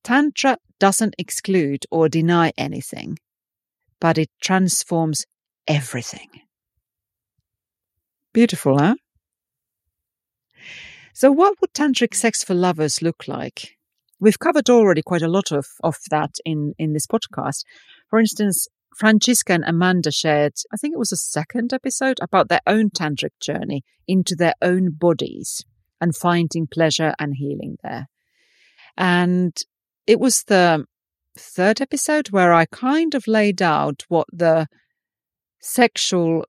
Tantra 0.05 0.59
doesn't 0.79 1.15
exclude 1.19 1.85
or 1.91 2.09
deny 2.09 2.53
anything, 2.57 3.19
but 4.01 4.19
it 4.19 4.31
transforms 4.41 5.25
everything. 5.67 6.29
Beautiful, 8.33 8.79
huh? 8.79 8.95
So, 11.15 11.33
what 11.33 11.61
would 11.61 11.73
tantric 11.73 12.15
sex 12.15 12.45
for 12.45 12.55
lovers 12.55 13.03
look 13.03 13.27
like? 13.27 13.77
We've 14.21 14.39
covered 14.39 14.71
already 14.71 15.03
quite 15.03 15.23
a 15.23 15.29
lot 15.29 15.51
of, 15.51 15.67
of 15.83 15.97
that 16.11 16.37
in, 16.45 16.75
in 16.79 16.93
this 16.93 17.07
podcast. 17.07 17.65
For 18.09 18.21
instance, 18.21 18.69
Franziska 18.99 19.53
and 19.53 19.65
Amanda 19.65 20.11
shared, 20.11 20.55
I 20.73 20.77
think 20.77 20.93
it 20.93 20.99
was 20.99 21.13
a 21.13 21.17
second 21.17 21.73
episode, 21.73 22.19
about 22.21 22.49
their 22.49 22.63
own 22.67 22.91
tantric 22.91 23.31
journey 23.41 23.85
into 24.09 24.35
their 24.35 24.55
own 24.61 24.91
bodies 24.91 25.65
and 26.01 26.17
finding 26.17 26.67
pleasure 26.67 27.15
and 27.19 27.37
healing 27.37 27.77
there. 27.85 28.09
And 28.97 29.57
it 30.09 30.19
was 30.19 30.43
the 30.45 30.85
third 31.39 31.81
episode 31.81 32.31
where 32.31 32.53
I 32.53 32.65
kind 32.67 33.15
of 33.15 33.29
laid 33.29 33.63
out 33.63 34.03
what 34.09 34.27
the 34.33 34.67
sexual 35.61 36.45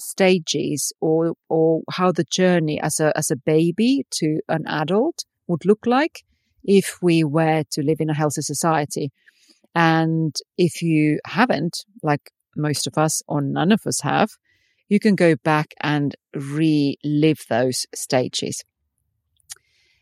stages 0.00 0.92
or 1.00 1.34
or 1.48 1.82
how 1.90 2.10
the 2.12 2.24
journey 2.24 2.80
as 2.80 2.98
a 2.98 3.16
as 3.16 3.30
a 3.30 3.36
baby 3.36 4.04
to 4.10 4.40
an 4.48 4.66
adult 4.66 5.24
would 5.46 5.64
look 5.64 5.86
like 5.86 6.24
if 6.64 6.98
we 7.02 7.22
were 7.22 7.62
to 7.70 7.82
live 7.82 8.00
in 8.00 8.10
a 8.10 8.14
healthy 8.14 8.40
society. 8.40 9.12
And 9.74 10.34
if 10.56 10.82
you 10.82 11.18
haven't, 11.26 11.84
like 12.02 12.30
most 12.56 12.86
of 12.86 12.96
us 12.96 13.22
or 13.26 13.40
none 13.40 13.72
of 13.72 13.86
us 13.86 14.00
have, 14.00 14.30
you 14.88 15.00
can 15.00 15.14
go 15.14 15.34
back 15.36 15.74
and 15.80 16.14
relive 16.34 17.44
those 17.48 17.86
stages. 17.94 18.62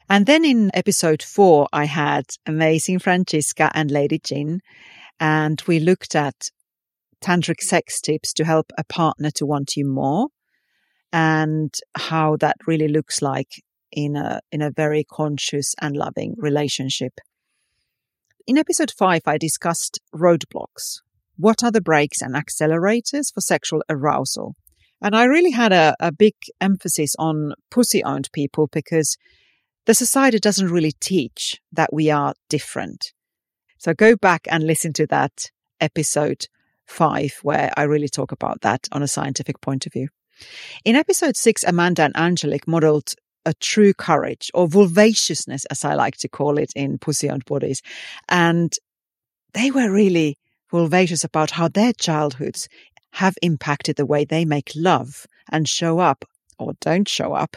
And 0.09 0.26
then 0.26 0.45
in 0.45 0.71
episode 0.75 1.23
four, 1.23 1.69
I 1.73 1.87
had 1.87 2.25
amazing 2.47 2.99
Franziska 2.99 3.71
and 3.73 3.91
Lady 3.91 4.19
Jean, 4.19 4.61
and 5.19 5.62
we 5.67 5.81
looked 5.81 6.14
at 6.14 6.50
tantric 7.23 7.61
sex 7.61 8.00
tips 8.00 8.33
to 8.35 8.45
help 8.45 8.73
a 8.76 8.85
partner 8.85 9.31
to 9.37 9.47
want 9.47 9.76
you 9.76 9.87
more 9.87 10.29
and 11.12 11.73
how 11.95 12.37
that 12.37 12.57
really 12.67 12.88
looks 12.88 13.23
like 13.23 13.62
in 13.93 14.17
a 14.17 14.41
in 14.50 14.61
a 14.62 14.71
very 14.71 15.05
conscious 15.05 15.75
and 15.81 15.97
loving 15.97 16.35
relationship. 16.38 17.12
In 18.45 18.59
episode 18.59 18.91
5 18.91 19.23
I 19.25 19.39
discussed 19.39 20.01
roadblocks. 20.13 21.01
What 21.37 21.63
are 21.63 21.71
the 21.71 21.81
brakes 21.81 22.21
and 22.21 22.35
accelerators 22.35 23.33
for 23.33 23.41
sexual 23.41 23.85
arousal? 23.89 24.57
And 25.01 25.15
I 25.15 25.25
really 25.25 25.53
had 25.53 25.73
a, 25.73 25.95
a 26.01 26.11
big 26.11 26.35
emphasis 26.61 27.15
on 27.21 27.53
pussy 27.71 28.03
owned 28.03 28.31
people 28.33 28.69
because 28.73 29.17
the 29.87 29.95
society 29.95 30.41
doesn't 30.41 30.73
really 30.73 30.93
teach 31.01 31.61
that 31.71 31.93
we 31.93 32.11
are 32.11 32.35
different. 32.49 33.13
So 33.79 33.95
go 33.95 34.17
back 34.17 34.49
and 34.51 34.65
listen 34.65 34.93
to 34.95 35.07
that 35.07 35.51
episode 35.81 36.47
five, 36.87 37.39
where 37.43 37.73
I 37.77 37.85
really 37.85 38.09
talk 38.09 38.33
about 38.33 38.63
that 38.63 38.89
on 38.91 39.05
a 39.05 39.09
scientific 39.09 39.61
point 39.61 39.87
of 39.87 39.93
view. 39.93 40.09
In 40.85 40.97
episode 40.97 41.37
six, 41.37 41.63
Amanda 41.63 42.03
and 42.03 42.17
Angelic 42.17 42.67
modeled 42.67 43.15
a 43.45 43.55
true 43.55 43.93
courage 43.93 44.51
or 44.55 44.69
vulvaciousness, 44.69 45.65
as 45.67 45.85
I 45.85 45.95
like 45.95 46.17
to 46.19 46.29
call 46.29 46.59
it 46.59 46.73
in 46.77 46.99
pussy 46.99 47.29
owned 47.29 47.45
bodies. 47.45 47.83
And 48.29 48.73
they 49.53 49.71
were 49.71 49.93
really 49.93 50.39
vulvacious 50.71 51.25
about 51.25 51.53
how 51.53 51.69
their 51.69 51.93
childhoods 51.93 52.69
have 53.13 53.37
impacted 53.43 53.97
the 53.97 54.07
way 54.07 54.25
they 54.25 54.45
make 54.45 54.73
love 54.75 55.27
and 55.51 55.69
show 55.69 55.99
up 55.99 56.25
or 56.59 56.73
don't 56.81 57.09
show 57.09 57.35
up 57.35 57.57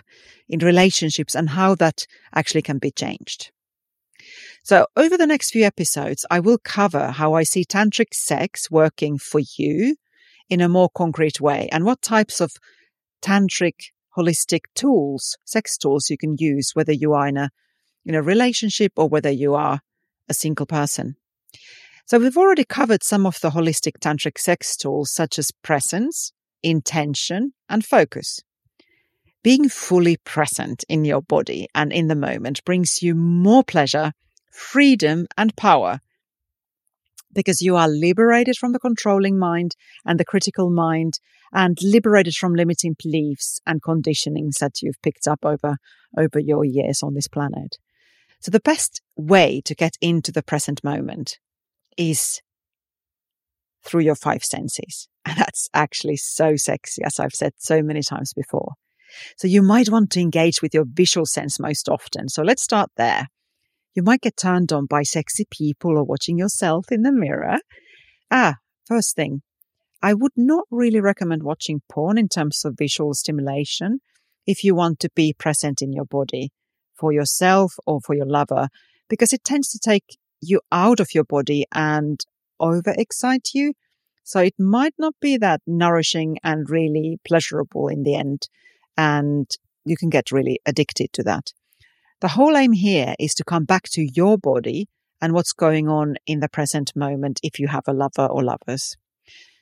in 0.49 0.59
relationships 0.59 1.35
and 1.35 1.49
how 1.49 1.75
that 1.75 2.05
actually 2.33 2.61
can 2.61 2.77
be 2.77 2.91
changed. 2.91 3.51
So 4.63 4.87
over 4.97 5.17
the 5.17 5.27
next 5.27 5.51
few 5.51 5.63
episodes, 5.63 6.25
I 6.31 6.39
will 6.39 6.57
cover 6.57 7.11
how 7.11 7.33
I 7.33 7.43
see 7.43 7.63
tantric 7.63 8.13
sex 8.13 8.69
working 8.71 9.17
for 9.17 9.41
you 9.57 9.95
in 10.49 10.59
a 10.59 10.69
more 10.69 10.89
concrete 10.89 11.39
way 11.39 11.69
and 11.71 11.85
what 11.85 12.01
types 12.01 12.41
of 12.41 12.51
tantric 13.21 13.91
holistic 14.17 14.61
tools, 14.75 15.37
sex 15.45 15.77
tools 15.77 16.09
you 16.09 16.17
can 16.17 16.35
use, 16.37 16.71
whether 16.73 16.93
you 16.93 17.13
are 17.13 17.27
in 17.27 17.37
a, 17.37 17.49
in 18.05 18.15
a 18.15 18.21
relationship 18.21 18.93
or 18.95 19.09
whether 19.09 19.29
you 19.29 19.55
are 19.55 19.81
a 20.29 20.33
single 20.33 20.65
person. 20.65 21.15
So 22.05 22.19
we've 22.19 22.37
already 22.37 22.65
covered 22.65 23.03
some 23.03 23.25
of 23.25 23.39
the 23.41 23.49
holistic 23.49 23.99
tantric 23.99 24.37
sex 24.37 24.77
tools 24.77 25.11
such 25.11 25.39
as 25.39 25.51
presence, 25.63 26.33
intention, 26.61 27.53
and 27.67 27.83
focus. 27.83 28.41
Being 29.43 29.69
fully 29.69 30.17
present 30.17 30.83
in 30.89 31.05
your 31.05 31.21
body 31.21 31.67
and 31.73 31.91
in 31.91 32.07
the 32.07 32.15
moment 32.15 32.63
brings 32.63 33.01
you 33.01 33.15
more 33.15 33.63
pleasure, 33.63 34.11
freedom, 34.51 35.27
and 35.37 35.55
power 35.55 35.99
because 37.35 37.61
you 37.61 37.75
are 37.75 37.87
liberated 37.87 38.55
from 38.57 38.71
the 38.71 38.79
controlling 38.79 39.37
mind 39.37 39.75
and 40.05 40.19
the 40.19 40.25
critical 40.25 40.71
mind 40.71 41.19
and 41.53 41.77
liberated 41.83 42.33
from 42.33 42.55
limiting 42.55 42.95
beliefs 43.01 43.59
and 43.67 43.81
conditionings 43.81 44.57
that 44.59 44.81
you've 44.81 45.01
picked 45.03 45.27
up 45.27 45.45
over, 45.45 45.77
over 46.17 46.39
your 46.39 46.65
years 46.65 47.03
on 47.03 47.13
this 47.13 47.27
planet. 47.27 47.77
So 48.39 48.49
the 48.51 48.59
best 48.59 49.01
way 49.15 49.61
to 49.65 49.75
get 49.75 49.93
into 50.01 50.31
the 50.31 50.43
present 50.43 50.83
moment 50.83 51.37
is 51.97 52.41
through 53.83 54.01
your 54.01 54.15
five 54.15 54.43
senses. 54.43 55.07
And 55.27 55.39
that's 55.39 55.69
actually 55.73 56.17
so 56.17 56.55
sexy, 56.55 57.03
as 57.03 57.19
I've 57.19 57.33
said 57.33 57.53
so 57.57 57.81
many 57.81 58.03
times 58.03 58.31
before. 58.31 58.73
So 59.37 59.47
you 59.47 59.63
might 59.63 59.89
want 59.89 60.11
to 60.11 60.19
engage 60.19 60.61
with 60.61 60.71
your 60.71 60.85
visual 60.87 61.25
sense 61.25 61.59
most 61.59 61.89
often. 61.89 62.29
So 62.29 62.43
let's 62.43 62.61
start 62.61 62.91
there. 62.95 63.29
You 63.95 64.03
might 64.03 64.21
get 64.21 64.35
turned 64.35 64.73
on 64.73 64.87
by 64.87 65.03
sexy 65.03 65.45
people 65.49 65.97
or 65.97 66.03
watching 66.03 66.37
yourself 66.37 66.91
in 66.91 67.03
the 67.03 67.13
mirror. 67.13 67.59
Ah, 68.29 68.55
first 68.85 69.15
thing, 69.15 69.41
I 70.01 70.13
would 70.13 70.33
not 70.35 70.65
really 70.69 70.99
recommend 70.99 71.43
watching 71.43 71.81
porn 71.89 72.17
in 72.17 72.27
terms 72.27 72.65
of 72.65 72.77
visual 72.77 73.13
stimulation 73.13 74.01
if 74.45 74.65
you 74.65 74.75
want 74.75 74.99
to 74.99 75.09
be 75.15 75.33
present 75.33 75.81
in 75.81 75.93
your 75.93 76.03
body 76.03 76.51
for 76.93 77.13
yourself 77.13 77.75
or 77.87 78.01
for 78.01 78.13
your 78.13 78.25
lover, 78.25 78.67
because 79.09 79.31
it 79.31 79.45
tends 79.45 79.69
to 79.69 79.79
take 79.79 80.17
you 80.41 80.59
out 80.73 80.99
of 80.99 81.15
your 81.15 81.23
body 81.23 81.65
and 81.73 82.19
overexcite 82.61 83.53
you. 83.53 83.73
So 84.23 84.41
it 84.41 84.55
might 84.59 84.93
not 84.97 85.13
be 85.21 85.37
that 85.37 85.61
nourishing 85.65 86.37
and 86.43 86.69
really 86.69 87.19
pleasurable 87.25 87.87
in 87.87 88.03
the 88.03 88.15
end 88.15 88.49
and 88.97 89.49
you 89.85 89.95
can 89.95 90.09
get 90.09 90.31
really 90.31 90.59
addicted 90.65 91.13
to 91.13 91.23
that. 91.23 91.53
The 92.21 92.29
whole 92.29 92.55
aim 92.55 92.71
here 92.71 93.13
is 93.19 93.33
to 93.35 93.43
come 93.43 93.65
back 93.65 93.83
to 93.91 94.01
your 94.01 94.37
body 94.37 94.87
and 95.21 95.33
what's 95.33 95.53
going 95.53 95.87
on 95.89 96.15
in 96.25 96.39
the 96.39 96.49
present 96.49 96.95
moment 96.95 97.39
if 97.43 97.59
you 97.59 97.67
have 97.67 97.83
a 97.87 97.93
lover 97.93 98.25
or 98.25 98.43
lovers. 98.43 98.95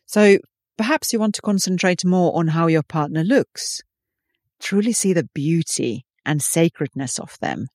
So 0.05 0.37
perhaps 0.77 1.13
you 1.13 1.19
want 1.19 1.35
to 1.35 1.41
concentrate 1.41 2.05
more 2.05 2.37
on 2.37 2.49
how 2.49 2.67
your 2.67 2.83
partner 2.83 3.23
looks. 3.23 3.81
Truly 4.59 4.93
see 4.93 5.13
the 5.13 5.27
beauty 5.33 6.05
and 6.25 6.41
sacredness 6.41 7.19
of 7.19 7.37
them. 7.41 7.67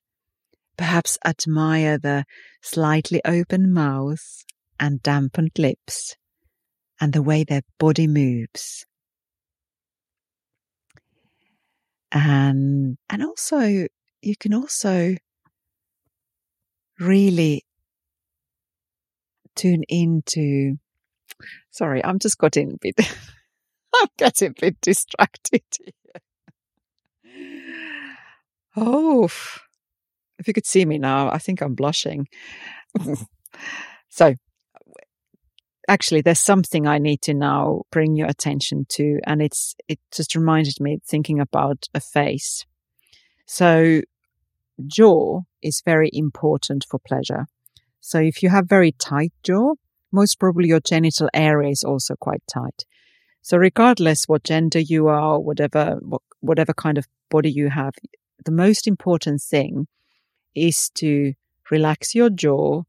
Perhaps 0.77 1.19
admire 1.25 1.99
the 1.99 2.25
slightly 2.63 3.21
open 3.25 3.73
mouth 3.73 4.45
and 4.79 5.03
dampened 5.03 5.59
lips 5.59 6.15
and 7.01 7.13
the 7.13 7.23
way 7.23 7.45
their 7.45 7.63
body 7.79 8.07
moves. 8.07 8.87
And, 12.11 12.97
and 13.11 13.23
also, 13.23 13.87
you 14.23 14.37
can 14.37 14.55
also 14.55 15.15
really 16.99 17.65
tune 19.55 19.85
into, 19.89 20.77
sorry, 21.71 22.05
I'm 22.05 22.19
just 22.19 22.39
getting 22.39 22.73
a 22.73 22.77
bit, 22.81 22.95
I'm 23.95 24.09
getting 24.17 24.51
a 24.51 24.61
bit 24.61 24.81
distracted. 24.81 25.63
Oh, 28.77 29.25
if 30.39 30.47
you 30.47 30.55
could 30.55 30.67
see 30.67 30.85
me 30.85 30.99
now, 30.99 31.31
I 31.31 31.39
think 31.39 31.61
I'm 31.61 31.75
blushing. 31.75 32.29
so, 34.09 34.35
actually, 35.89 36.21
there's 36.21 36.39
something 36.39 36.87
I 36.87 36.99
need 36.99 37.23
to 37.23 37.35
now 37.35 37.83
bring 37.91 38.15
your 38.15 38.29
attention 38.29 38.87
to, 38.91 39.19
and 39.27 39.43
it's 39.43 39.75
it 39.89 39.99
just 40.15 40.37
reminded 40.37 40.81
me 40.81 40.99
thinking 41.05 41.41
about 41.41 41.87
a 41.93 42.01
face. 42.01 42.67
So, 43.51 44.03
jaw 44.87 45.41
is 45.63 45.83
very 45.83 46.11
important 46.13 46.85
for 46.89 46.99
pleasure. 46.99 47.47
So, 47.99 48.19
if 48.21 48.43
you 48.43 48.51
have 48.51 48.69
very 48.69 48.93
tight 48.93 49.33
jaw, 49.43 49.75
most 50.13 50.39
probably 50.39 50.69
your 50.69 50.81
genital 50.81 51.31
area 51.33 51.71
is 51.71 51.83
also 51.83 52.15
quite 52.15 52.43
tight. 52.47 52.85
So, 53.41 53.57
regardless 53.57 54.29
what 54.29 54.45
gender 54.45 54.79
you 54.79 55.09
are, 55.09 55.41
whatever 55.41 55.99
whatever 56.41 56.75
kind 56.75 56.99
of 56.99 57.07
body 57.31 57.51
you 57.51 57.71
have, 57.71 57.95
the 58.45 58.53
most 58.53 58.87
important 58.87 59.41
thing 59.41 59.87
is 60.55 60.91
to 60.97 61.33
relax 61.71 62.15
your 62.15 62.29
jaw, 62.29 62.83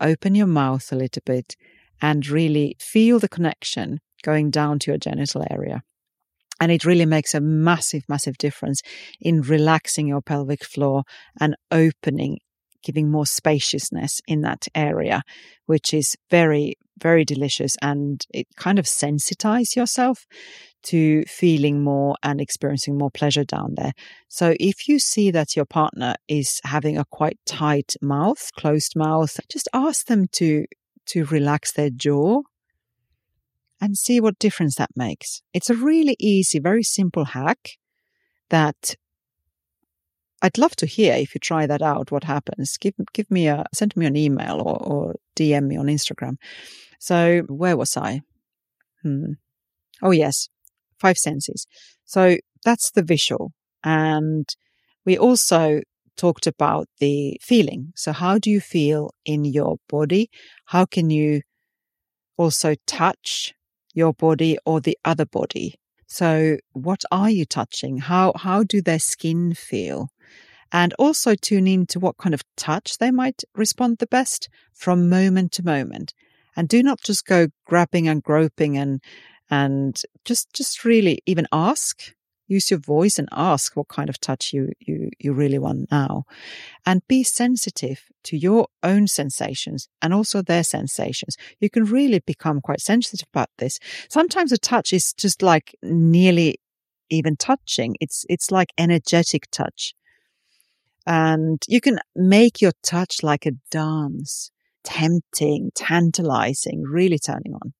open 0.00 0.36
your 0.36 0.46
mouth 0.46 0.92
a 0.92 0.96
little 0.96 1.22
bit, 1.26 1.56
and 2.00 2.28
really 2.28 2.76
feel 2.78 3.18
the 3.18 3.28
connection 3.28 4.00
going 4.22 4.52
down 4.52 4.78
to 4.78 4.92
your 4.92 4.98
genital 4.98 5.44
area. 5.50 5.82
And 6.64 6.72
it 6.72 6.86
really 6.86 7.04
makes 7.04 7.34
a 7.34 7.42
massive, 7.42 8.04
massive 8.08 8.38
difference 8.38 8.80
in 9.20 9.42
relaxing 9.42 10.08
your 10.08 10.22
pelvic 10.22 10.64
floor 10.64 11.02
and 11.38 11.56
opening, 11.70 12.38
giving 12.82 13.10
more 13.10 13.26
spaciousness 13.26 14.22
in 14.26 14.40
that 14.40 14.66
area, 14.74 15.20
which 15.66 15.92
is 15.92 16.16
very, 16.30 16.76
very 16.98 17.22
delicious. 17.22 17.76
And 17.82 18.24
it 18.32 18.46
kind 18.56 18.78
of 18.78 18.86
sensitize 18.86 19.76
yourself 19.76 20.24
to 20.84 21.24
feeling 21.24 21.82
more 21.82 22.16
and 22.22 22.40
experiencing 22.40 22.96
more 22.96 23.10
pleasure 23.10 23.44
down 23.44 23.74
there. 23.76 23.92
So 24.28 24.54
if 24.58 24.88
you 24.88 24.98
see 24.98 25.30
that 25.32 25.54
your 25.54 25.66
partner 25.66 26.14
is 26.28 26.62
having 26.64 26.96
a 26.96 27.04
quite 27.04 27.38
tight 27.44 27.92
mouth, 28.00 28.48
closed 28.56 28.96
mouth, 28.96 29.38
just 29.50 29.68
ask 29.74 30.06
them 30.06 30.28
to 30.32 30.64
to 31.08 31.26
relax 31.26 31.72
their 31.72 31.90
jaw 31.90 32.40
and 33.84 33.98
see 33.98 34.18
what 34.18 34.38
difference 34.38 34.76
that 34.76 34.88
makes. 34.96 35.42
It's 35.52 35.68
a 35.68 35.74
really 35.74 36.16
easy, 36.18 36.58
very 36.58 36.82
simple 36.82 37.26
hack 37.26 37.72
that 38.48 38.96
I'd 40.40 40.56
love 40.56 40.74
to 40.76 40.86
hear 40.86 41.12
if 41.14 41.34
you 41.34 41.38
try 41.38 41.66
that 41.66 41.82
out, 41.82 42.10
what 42.10 42.24
happens. 42.24 42.78
Give 42.78 42.94
give 43.12 43.30
me 43.30 43.46
a 43.46 43.66
send 43.74 43.94
me 43.94 44.06
an 44.06 44.16
email 44.16 44.62
or, 44.62 44.76
or 44.82 45.14
DM 45.36 45.66
me 45.66 45.76
on 45.76 45.86
Instagram. 45.86 46.36
So 46.98 47.42
where 47.48 47.76
was 47.76 47.94
I? 47.96 48.22
Hmm. 49.02 49.32
Oh 50.02 50.12
yes, 50.12 50.48
five 50.98 51.18
senses. 51.18 51.66
So 52.06 52.38
that's 52.64 52.90
the 52.90 53.02
visual. 53.02 53.52
And 53.84 54.48
we 55.04 55.18
also 55.18 55.82
talked 56.16 56.46
about 56.46 56.88
the 57.00 57.38
feeling. 57.42 57.92
So 57.96 58.12
how 58.12 58.38
do 58.38 58.50
you 58.50 58.60
feel 58.60 59.10
in 59.26 59.44
your 59.44 59.76
body? 59.90 60.30
How 60.66 60.86
can 60.86 61.10
you 61.10 61.42
also 62.38 62.74
touch 62.86 63.52
your 63.94 64.12
body 64.12 64.58
or 64.66 64.80
the 64.80 64.98
other 65.04 65.24
body? 65.24 65.76
So 66.06 66.58
what 66.72 67.02
are 67.10 67.30
you 67.30 67.46
touching? 67.46 67.98
How, 67.98 68.32
how 68.36 68.62
do 68.62 68.82
their 68.82 68.98
skin 68.98 69.54
feel? 69.54 70.10
And 70.70 70.92
also 70.98 71.34
tune 71.34 71.66
in 71.66 71.86
to 71.86 72.00
what 72.00 72.18
kind 72.18 72.34
of 72.34 72.42
touch 72.56 72.98
they 72.98 73.10
might 73.10 73.42
respond 73.54 73.98
the 73.98 74.06
best 74.06 74.48
from 74.72 75.08
moment 75.08 75.52
to 75.52 75.64
moment. 75.64 76.12
And 76.56 76.68
do 76.68 76.82
not 76.82 77.00
just 77.00 77.26
go 77.26 77.48
grabbing 77.66 78.08
and 78.08 78.22
groping 78.22 78.76
and 78.76 79.00
and 79.50 80.00
just 80.24 80.52
just 80.52 80.84
really 80.84 81.20
even 81.26 81.46
ask 81.52 82.14
use 82.46 82.70
your 82.70 82.80
voice 82.80 83.18
and 83.18 83.28
ask 83.32 83.76
what 83.76 83.88
kind 83.88 84.08
of 84.08 84.20
touch 84.20 84.52
you 84.52 84.72
you 84.80 85.10
you 85.18 85.32
really 85.32 85.58
want 85.58 85.90
now. 85.90 86.24
And 86.86 87.06
be 87.08 87.22
sensitive 87.22 88.02
to 88.24 88.36
your 88.36 88.68
own 88.82 89.06
sensations 89.06 89.88
and 90.02 90.12
also 90.12 90.42
their 90.42 90.64
sensations. 90.64 91.36
You 91.60 91.70
can 91.70 91.84
really 91.84 92.20
become 92.20 92.60
quite 92.60 92.80
sensitive 92.80 93.28
about 93.32 93.50
this. 93.58 93.78
Sometimes 94.08 94.52
a 94.52 94.58
touch 94.58 94.92
is 94.92 95.12
just 95.12 95.42
like 95.42 95.74
nearly 95.82 96.58
even 97.10 97.36
touching. 97.36 97.96
It's 98.00 98.24
it's 98.28 98.50
like 98.50 98.68
energetic 98.78 99.50
touch. 99.50 99.94
And 101.06 101.62
you 101.68 101.80
can 101.80 102.00
make 102.16 102.62
your 102.62 102.72
touch 102.82 103.22
like 103.22 103.44
a 103.46 103.52
dance 103.70 104.50
tempting 104.84 105.70
tantalizing 105.74 106.82
really 106.82 107.18
turning 107.18 107.54
on. 107.54 107.72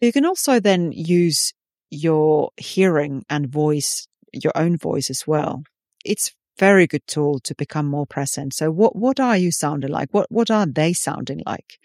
You 0.00 0.12
can 0.12 0.26
also 0.26 0.60
then 0.60 0.92
use 0.92 1.52
your 1.90 2.50
hearing 2.56 3.24
and 3.28 3.48
voice, 3.48 4.08
your 4.32 4.52
own 4.54 4.76
voice 4.76 5.10
as 5.10 5.26
well. 5.26 5.62
It's 6.04 6.34
very 6.58 6.86
good 6.86 7.06
tool 7.06 7.38
to 7.40 7.54
become 7.54 7.86
more 7.86 8.06
present. 8.06 8.54
So 8.54 8.70
what, 8.70 8.96
what 8.96 9.20
are 9.20 9.36
you 9.36 9.52
sounding 9.52 9.90
like? 9.90 10.08
What, 10.12 10.30
what 10.30 10.50
are 10.50 10.66
they 10.66 10.92
sounding 10.92 11.42
like? 11.46 11.78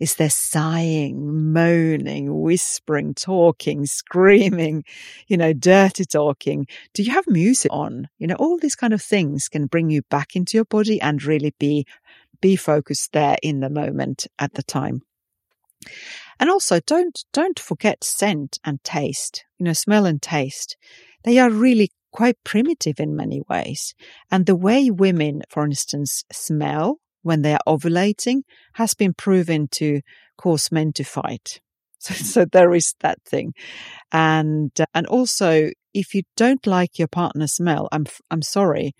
Is 0.00 0.14
there 0.14 0.30
sighing, 0.30 1.52
moaning, 1.52 2.40
whispering, 2.40 3.14
talking, 3.14 3.86
screaming, 3.86 4.84
you 5.26 5.36
know, 5.36 5.52
dirty 5.52 6.04
talking? 6.04 6.66
Do 6.94 7.02
you 7.02 7.12
have 7.12 7.26
music 7.28 7.72
on? 7.72 8.08
You 8.18 8.28
know, 8.28 8.36
all 8.36 8.58
these 8.58 8.76
kind 8.76 8.92
of 8.92 9.02
things 9.02 9.48
can 9.48 9.66
bring 9.66 9.90
you 9.90 10.02
back 10.10 10.34
into 10.34 10.56
your 10.56 10.64
body 10.64 11.00
and 11.00 11.22
really 11.22 11.54
be, 11.58 11.86
be 12.40 12.56
focused 12.56 13.12
there 13.12 13.36
in 13.42 13.60
the 13.60 13.70
moment 13.70 14.26
at 14.38 14.54
the 14.54 14.62
time. 14.62 15.02
And 16.38 16.50
also 16.50 16.80
don't, 16.80 17.24
don't 17.32 17.58
forget 17.58 18.04
scent 18.04 18.58
and 18.64 18.82
taste, 18.84 19.44
you 19.58 19.64
know, 19.64 19.72
smell 19.72 20.06
and 20.06 20.20
taste. 20.20 20.76
They 21.24 21.38
are 21.38 21.50
really 21.50 21.90
quite 22.12 22.36
primitive 22.44 23.00
in 23.00 23.16
many 23.16 23.42
ways. 23.48 23.94
And 24.30 24.46
the 24.46 24.56
way 24.56 24.90
women, 24.90 25.42
for 25.48 25.64
instance, 25.64 26.24
smell 26.32 26.98
when 27.22 27.42
they 27.42 27.54
are 27.54 27.60
ovulating 27.66 28.42
has 28.74 28.94
been 28.94 29.14
proven 29.14 29.68
to 29.72 30.00
cause 30.38 30.70
men 30.70 30.92
to 30.94 31.04
fight. 31.04 31.60
So, 32.04 32.12
so 32.12 32.44
there 32.44 32.74
is 32.74 32.94
that 33.00 33.16
thing. 33.24 33.54
And, 34.12 34.70
uh, 34.78 34.84
and 34.92 35.06
also, 35.06 35.70
if 35.94 36.14
you 36.14 36.24
don't 36.36 36.66
like 36.66 36.98
your 36.98 37.08
partner 37.08 37.46
smell, 37.46 37.88
I'm, 37.92 38.04
I'm 38.30 38.42
sorry. 38.42 38.94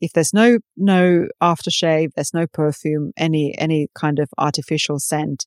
If 0.00 0.12
there's 0.12 0.32
no, 0.32 0.58
no 0.76 1.26
aftershave, 1.42 2.10
there's 2.14 2.32
no 2.32 2.46
perfume, 2.46 3.10
any, 3.16 3.58
any 3.58 3.88
kind 3.96 4.20
of 4.20 4.28
artificial 4.38 5.00
scent, 5.00 5.46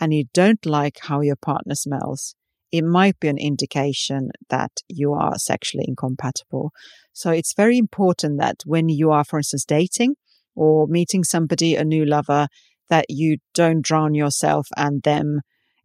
and 0.00 0.12
you 0.12 0.24
don't 0.34 0.64
like 0.66 0.98
how 1.02 1.20
your 1.20 1.36
partner 1.36 1.74
smells, 1.74 2.34
it 2.72 2.84
might 2.84 3.18
be 3.20 3.28
an 3.28 3.38
indication 3.38 4.30
that 4.50 4.70
you 4.88 5.12
are 5.12 5.38
sexually 5.38 5.84
incompatible. 5.86 6.72
So 7.12 7.30
it's 7.30 7.54
very 7.54 7.78
important 7.78 8.38
that 8.40 8.56
when 8.64 8.88
you 8.88 9.10
are, 9.10 9.24
for 9.24 9.38
instance, 9.38 9.64
dating 9.64 10.16
or 10.54 10.86
meeting 10.86 11.24
somebody, 11.24 11.76
a 11.76 11.84
new 11.84 12.04
lover, 12.04 12.48
that 12.88 13.06
you 13.08 13.38
don't 13.54 13.82
drown 13.82 14.14
yourself 14.14 14.68
and 14.76 15.02
them 15.02 15.40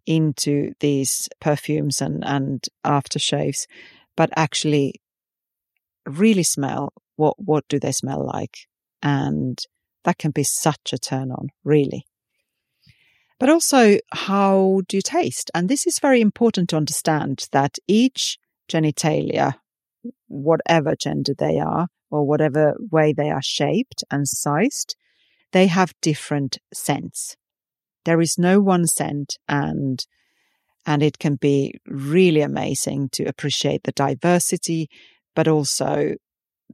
into 0.05 0.73
these 0.79 1.29
perfumes 1.39 2.01
and, 2.01 2.23
and 2.25 2.63
aftershaves, 2.85 3.67
but 4.17 4.29
actually 4.35 4.95
really 6.05 6.43
smell 6.43 6.93
what, 7.15 7.35
what 7.37 7.63
do 7.69 7.79
they 7.79 7.91
smell 7.91 8.25
like? 8.33 8.57
And 9.03 9.59
that 10.03 10.17
can 10.17 10.31
be 10.31 10.43
such 10.43 10.93
a 10.93 10.97
turn 10.97 11.31
on, 11.31 11.49
really 11.63 12.05
but 13.41 13.49
also 13.49 13.97
how 14.11 14.81
do 14.87 14.97
you 14.97 15.01
taste? 15.01 15.49
And 15.55 15.67
this 15.67 15.87
is 15.87 15.97
very 15.97 16.21
important 16.21 16.69
to 16.69 16.77
understand 16.77 17.47
that 17.51 17.79
each 17.87 18.37
genitalia, 18.71 19.55
whatever 20.27 20.95
gender 20.95 21.33
they 21.35 21.57
are, 21.59 21.87
or 22.11 22.27
whatever 22.27 22.75
way 22.91 23.13
they 23.13 23.31
are 23.31 23.41
shaped 23.41 24.03
and 24.11 24.27
sized, 24.27 24.95
they 25.53 25.65
have 25.65 25.95
different 26.03 26.59
scents. 26.71 27.35
There 28.05 28.21
is 28.21 28.37
no 28.37 28.61
one 28.61 28.85
scent 28.85 29.37
and 29.49 30.05
and 30.85 31.01
it 31.01 31.17
can 31.17 31.35
be 31.35 31.73
really 31.87 32.41
amazing 32.41 33.09
to 33.13 33.23
appreciate 33.23 33.81
the 33.85 33.91
diversity, 33.91 34.87
but 35.35 35.47
also 35.47 36.13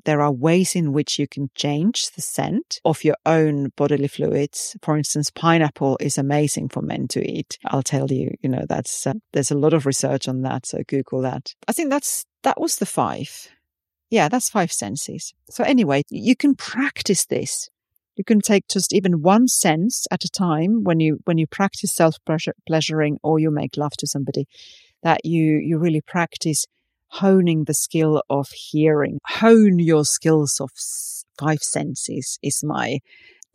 there 0.05 0.21
are 0.21 0.31
ways 0.31 0.75
in 0.75 0.93
which 0.93 1.19
you 1.19 1.27
can 1.27 1.49
change 1.55 2.11
the 2.11 2.21
scent 2.21 2.79
of 2.85 3.03
your 3.03 3.15
own 3.25 3.69
bodily 3.75 4.07
fluids. 4.07 4.75
For 4.81 4.97
instance, 4.97 5.31
pineapple 5.31 5.97
is 5.99 6.17
amazing 6.17 6.69
for 6.69 6.81
men 6.81 7.07
to 7.09 7.21
eat. 7.21 7.57
I'll 7.65 7.83
tell 7.83 8.11
you, 8.11 8.35
you 8.41 8.49
know, 8.49 8.65
that's, 8.67 9.07
uh, 9.07 9.13
there's 9.33 9.51
a 9.51 9.57
lot 9.57 9.73
of 9.73 9.85
research 9.85 10.27
on 10.27 10.41
that. 10.41 10.65
So 10.65 10.79
Google 10.87 11.21
that. 11.21 11.53
I 11.67 11.73
think 11.73 11.89
that's, 11.89 12.25
that 12.43 12.59
was 12.59 12.77
the 12.77 12.85
five. 12.85 13.49
Yeah, 14.09 14.29
that's 14.29 14.49
five 14.49 14.71
senses. 14.71 15.33
So 15.49 15.63
anyway, 15.63 16.03
you 16.09 16.35
can 16.35 16.55
practice 16.55 17.25
this 17.25 17.69
You 18.17 18.23
can 18.23 18.41
take 18.41 18.67
just 18.67 18.93
even 18.93 19.21
one 19.21 19.47
sense 19.47 20.07
at 20.11 20.23
a 20.23 20.29
time 20.29 20.83
when 20.83 20.99
you 20.99 21.19
when 21.25 21.37
you 21.37 21.45
practice 21.45 21.93
self 21.93 22.15
pleasuring 22.65 23.19
or 23.23 23.39
you 23.39 23.51
make 23.51 23.77
love 23.77 23.93
to 23.99 24.07
somebody 24.07 24.47
that 25.03 25.23
you 25.23 25.61
you 25.63 25.77
really 25.77 26.01
practice 26.01 26.65
honing 27.09 27.63
the 27.65 27.73
skill 27.73 28.23
of 28.29 28.49
hearing. 28.49 29.19
Hone 29.25 29.79
your 29.79 30.05
skills 30.05 30.59
of 30.59 30.69
five 31.39 31.61
senses 31.61 32.39
is 32.41 32.63
my 32.63 32.99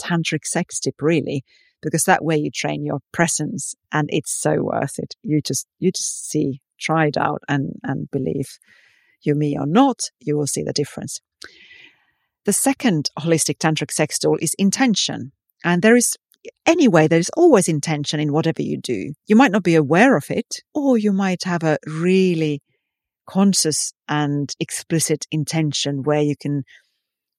tantric 0.01 0.45
sex 0.45 0.81
tip 0.81 1.01
really 1.01 1.45
because 1.83 2.05
that 2.05 2.25
way 2.25 2.37
you 2.37 2.51
train 2.51 2.85
your 2.85 3.01
presence 3.13 3.75
and 3.91 4.09
it's 4.13 4.33
so 4.33 4.63
worth 4.63 4.99
it. 4.99 5.15
You 5.23 5.41
just 5.41 5.67
you 5.79 5.91
just 5.93 6.29
see, 6.29 6.61
try 6.79 7.07
it 7.07 7.17
out 7.17 7.43
and 7.49 7.73
and 7.83 8.11
believe 8.11 8.59
you 9.23 9.35
me 9.35 9.57
or 9.59 9.67
not, 9.67 10.11
you 10.21 10.37
will 10.37 10.47
see 10.47 10.63
the 10.63 10.73
difference. 10.73 11.21
The 12.45 12.53
second 12.53 13.11
holistic 13.19 13.59
tantric 13.59 13.93
sex 13.93 14.19
tool 14.19 14.37
is 14.41 14.55
intention. 14.59 15.33
And 15.65 15.83
there 15.83 15.95
is 15.95 16.17
anyway, 16.67 17.07
there 17.07 17.21
is 17.21 17.31
always 17.37 17.69
intention 17.69 18.19
in 18.19 18.33
whatever 18.33 18.63
you 18.63 18.79
do. 18.79 19.13
You 19.27 19.37
might 19.37 19.53
not 19.53 19.63
be 19.63 19.77
aware 19.77 20.17
of 20.17 20.31
it, 20.31 20.57
or 20.75 20.99
you 20.99 21.13
might 21.13 21.45
have 21.45 21.63
a 21.63 21.79
really 21.87 22.61
conscious 23.27 23.93
and 24.09 24.53
explicit 24.61 25.27
intention 25.31 26.03
where 26.03 26.23
you 26.23 26.37
can 26.37 26.65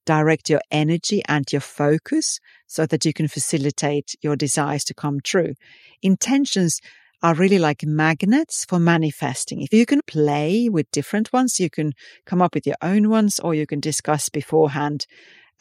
direct 0.05 0.49
your 0.49 0.61
energy 0.69 1.21
and 1.27 1.45
your 1.51 1.61
focus 1.61 2.39
so 2.67 2.85
that 2.85 3.05
you 3.05 3.13
can 3.13 3.27
facilitate 3.27 4.15
your 4.21 4.35
desires 4.35 4.83
to 4.83 4.93
come 4.93 5.19
true. 5.23 5.53
Intentions 6.01 6.79
are 7.21 7.33
really 7.35 7.57
like 7.57 7.83
magnets 7.83 8.65
for 8.65 8.79
manifesting. 8.79 9.61
If 9.61 9.73
you 9.73 9.85
can 9.85 10.01
play 10.05 10.67
with 10.67 10.91
different 10.91 11.31
ones, 11.31 11.59
you 11.59 11.69
can 11.69 11.93
come 12.25 12.41
up 12.41 12.53
with 12.53 12.67
your 12.67 12.75
own 12.81 13.09
ones 13.09 13.39
or 13.39 13.55
you 13.55 13.65
can 13.65 13.79
discuss 13.79 14.27
beforehand 14.27 15.05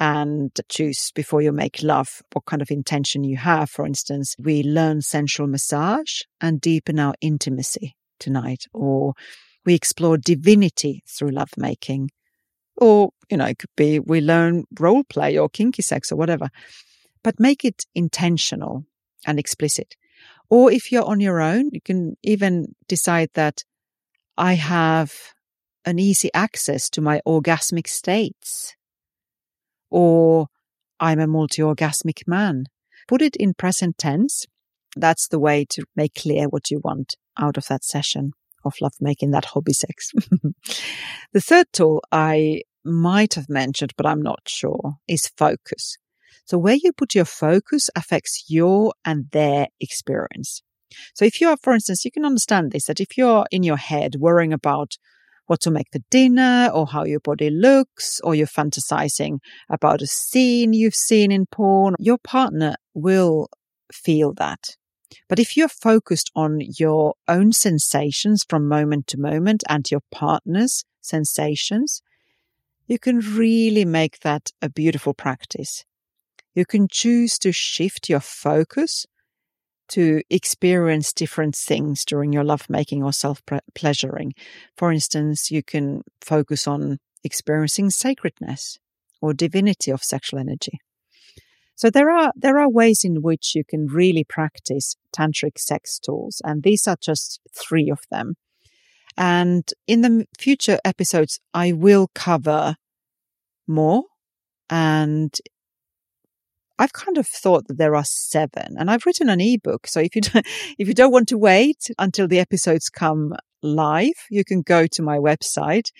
and 0.00 0.50
choose 0.68 1.12
before 1.14 1.42
you 1.42 1.52
make 1.52 1.82
love 1.82 2.22
what 2.32 2.46
kind 2.46 2.62
of 2.62 2.70
intention 2.72 3.22
you 3.22 3.36
have. 3.36 3.70
For 3.70 3.86
instance, 3.86 4.34
we 4.38 4.64
learn 4.64 5.02
sensual 5.02 5.46
massage 5.46 6.22
and 6.40 6.60
deepen 6.60 6.98
our 6.98 7.14
intimacy 7.20 7.94
tonight, 8.18 8.64
or 8.72 9.14
we 9.64 9.74
explore 9.74 10.16
divinity 10.16 11.02
through 11.06 11.30
lovemaking. 11.30 12.10
Or, 12.76 13.10
you 13.30 13.36
know, 13.36 13.46
it 13.46 13.58
could 13.58 13.70
be 13.76 14.00
we 14.00 14.20
learn 14.20 14.64
role 14.78 15.04
play 15.04 15.38
or 15.38 15.48
kinky 15.48 15.82
sex 15.82 16.10
or 16.10 16.16
whatever. 16.16 16.48
But 17.22 17.38
make 17.38 17.64
it 17.64 17.84
intentional 17.94 18.84
and 19.26 19.38
explicit. 19.38 19.94
Or 20.50 20.72
if 20.72 20.90
you're 20.90 21.04
on 21.04 21.20
your 21.20 21.40
own, 21.40 21.70
you 21.72 21.80
can 21.80 22.16
even 22.22 22.74
decide 22.88 23.30
that 23.34 23.62
I 24.36 24.54
have 24.54 25.12
an 25.84 25.98
easy 25.98 26.30
access 26.34 26.90
to 26.90 27.00
my 27.00 27.20
orgasmic 27.26 27.86
states. 27.86 28.74
Or 29.90 30.48
I'm 30.98 31.20
a 31.20 31.26
multi 31.26 31.62
orgasmic 31.62 32.26
man. 32.26 32.64
Put 33.08 33.22
it 33.22 33.36
in 33.36 33.54
present 33.54 33.98
tense. 33.98 34.46
That's 34.96 35.28
the 35.28 35.38
way 35.38 35.64
to 35.70 35.84
make 35.96 36.14
clear 36.14 36.48
what 36.48 36.70
you 36.70 36.80
want 36.82 37.16
out 37.38 37.56
of 37.56 37.66
that 37.68 37.84
session 37.84 38.32
of 38.64 38.74
lovemaking, 38.80 39.30
that 39.32 39.46
hobby 39.46 39.72
sex. 39.72 40.10
the 41.32 41.40
third 41.40 41.66
tool 41.72 42.02
I 42.10 42.62
might 42.84 43.34
have 43.34 43.48
mentioned, 43.48 43.92
but 43.96 44.06
I'm 44.06 44.22
not 44.22 44.40
sure, 44.46 44.96
is 45.08 45.30
focus. 45.36 45.96
So 46.44 46.58
where 46.58 46.74
you 46.74 46.92
put 46.92 47.14
your 47.14 47.24
focus 47.24 47.88
affects 47.94 48.44
your 48.48 48.92
and 49.04 49.26
their 49.32 49.68
experience. 49.80 50.62
So 51.14 51.24
if 51.24 51.40
you 51.40 51.48
are, 51.48 51.56
for 51.62 51.72
instance, 51.72 52.04
you 52.04 52.10
can 52.10 52.24
understand 52.24 52.72
this, 52.72 52.86
that 52.86 53.00
if 53.00 53.16
you're 53.16 53.46
in 53.50 53.62
your 53.62 53.76
head 53.76 54.16
worrying 54.18 54.52
about 54.52 54.92
what 55.46 55.60
to 55.60 55.70
make 55.70 55.88
for 55.92 56.00
dinner 56.10 56.70
or 56.72 56.86
how 56.86 57.04
your 57.04 57.20
body 57.20 57.50
looks, 57.50 58.20
or 58.22 58.34
you're 58.34 58.46
fantasizing 58.46 59.38
about 59.70 60.02
a 60.02 60.06
scene 60.06 60.72
you've 60.72 60.94
seen 60.94 61.32
in 61.32 61.46
porn, 61.46 61.94
your 61.98 62.18
partner 62.18 62.76
will 62.94 63.48
feel 63.92 64.32
that. 64.34 64.76
But 65.28 65.38
if 65.38 65.56
you're 65.56 65.68
focused 65.68 66.30
on 66.34 66.60
your 66.78 67.14
own 67.28 67.52
sensations 67.52 68.44
from 68.48 68.68
moment 68.68 69.06
to 69.08 69.20
moment 69.20 69.64
and 69.68 69.90
your 69.90 70.02
partner's 70.10 70.84
sensations, 71.00 72.02
you 72.86 72.98
can 72.98 73.18
really 73.18 73.84
make 73.84 74.20
that 74.20 74.50
a 74.60 74.68
beautiful 74.68 75.14
practice. 75.14 75.84
You 76.54 76.66
can 76.66 76.88
choose 76.90 77.38
to 77.38 77.52
shift 77.52 78.08
your 78.08 78.20
focus 78.20 79.06
to 79.88 80.22
experience 80.30 81.12
different 81.12 81.54
things 81.54 82.04
during 82.04 82.32
your 82.32 82.44
lovemaking 82.44 83.02
or 83.02 83.12
self 83.12 83.42
pleasuring. 83.74 84.32
For 84.76 84.92
instance, 84.92 85.50
you 85.50 85.62
can 85.62 86.02
focus 86.20 86.66
on 86.66 86.98
experiencing 87.24 87.90
sacredness 87.90 88.78
or 89.20 89.34
divinity 89.34 89.90
of 89.90 90.02
sexual 90.02 90.40
energy. 90.40 90.80
So 91.82 91.90
there 91.90 92.12
are 92.12 92.32
there 92.36 92.60
are 92.60 92.70
ways 92.70 93.00
in 93.02 93.22
which 93.22 93.56
you 93.56 93.64
can 93.64 93.88
really 93.88 94.22
practice 94.22 94.94
tantric 95.12 95.58
sex 95.58 95.98
tools, 95.98 96.40
and 96.44 96.62
these 96.62 96.86
are 96.86 96.94
just 97.00 97.40
three 97.52 97.90
of 97.90 97.98
them. 98.08 98.36
And 99.16 99.68
in 99.88 100.02
the 100.02 100.26
future 100.38 100.78
episodes, 100.84 101.40
I 101.52 101.72
will 101.72 102.08
cover 102.14 102.76
more 103.66 104.04
and 104.70 105.36
I've 106.78 106.92
kind 106.92 107.18
of 107.18 107.26
thought 107.26 107.66
that 107.66 107.78
there 107.78 107.96
are 107.96 108.04
seven, 108.04 108.76
and 108.78 108.88
I've 108.88 109.04
written 109.04 109.28
an 109.28 109.40
ebook. 109.40 109.88
So 109.88 109.98
if 109.98 110.14
you 110.14 110.22
don't, 110.22 110.46
if 110.78 110.86
you 110.86 110.94
don't 110.94 111.10
want 111.10 111.26
to 111.30 111.36
wait 111.36 111.90
until 111.98 112.28
the 112.28 112.38
episodes 112.38 112.90
come 112.90 113.34
live, 113.60 114.28
you 114.30 114.44
can 114.44 114.62
go 114.62 114.86
to 114.86 115.02
my 115.02 115.18
website, 115.18 115.90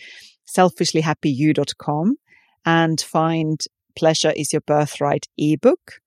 selfishlyhappyyou.com, 0.47 2.18
and 2.64 3.01
find 3.01 3.66
"Pleasure 3.95 4.33
Is 4.37 4.53
Your 4.53 4.63
Birthright" 4.63 5.27
ebook, 5.39 6.01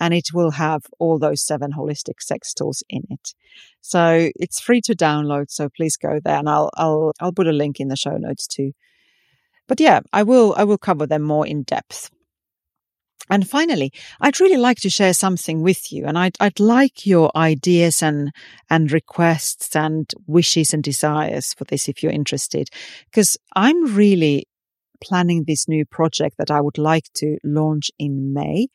and 0.00 0.14
it 0.14 0.28
will 0.32 0.52
have 0.52 0.82
all 0.98 1.18
those 1.18 1.42
seven 1.44 1.72
holistic 1.72 2.20
sex 2.20 2.54
tools 2.54 2.82
in 2.88 3.02
it. 3.10 3.34
So 3.80 4.30
it's 4.36 4.60
free 4.60 4.80
to 4.82 4.94
download. 4.94 5.50
So 5.50 5.68
please 5.68 5.96
go 5.96 6.20
there, 6.24 6.38
and 6.38 6.48
I'll 6.48 6.70
I'll 6.76 7.12
I'll 7.20 7.32
put 7.32 7.46
a 7.46 7.52
link 7.52 7.80
in 7.80 7.88
the 7.88 7.96
show 7.96 8.16
notes 8.16 8.46
too. 8.46 8.72
But 9.66 9.80
yeah, 9.80 10.00
I 10.12 10.22
will 10.22 10.54
I 10.56 10.64
will 10.64 10.78
cover 10.78 11.06
them 11.06 11.22
more 11.22 11.46
in 11.46 11.62
depth. 11.62 12.10
And 13.30 13.46
finally, 13.46 13.92
I'd 14.22 14.40
really 14.40 14.56
like 14.56 14.78
to 14.80 14.88
share 14.88 15.12
something 15.12 15.62
with 15.62 15.92
you, 15.92 16.06
and 16.06 16.16
I'd, 16.16 16.36
I'd 16.40 16.58
like 16.58 17.04
your 17.04 17.30
ideas 17.36 18.02
and 18.02 18.30
and 18.70 18.90
requests 18.90 19.76
and 19.76 20.10
wishes 20.26 20.72
and 20.72 20.82
desires 20.82 21.52
for 21.52 21.64
this 21.64 21.88
if 21.88 22.02
you're 22.02 22.10
interested, 22.12 22.70
because 23.04 23.36
I'm 23.54 23.94
really 23.94 24.47
planning 25.02 25.44
this 25.46 25.68
new 25.68 25.84
project 25.84 26.36
that 26.38 26.50
I 26.50 26.60
would 26.60 26.78
like 26.78 27.12
to 27.16 27.38
launch 27.44 27.90
in 27.98 28.32
May, 28.32 28.68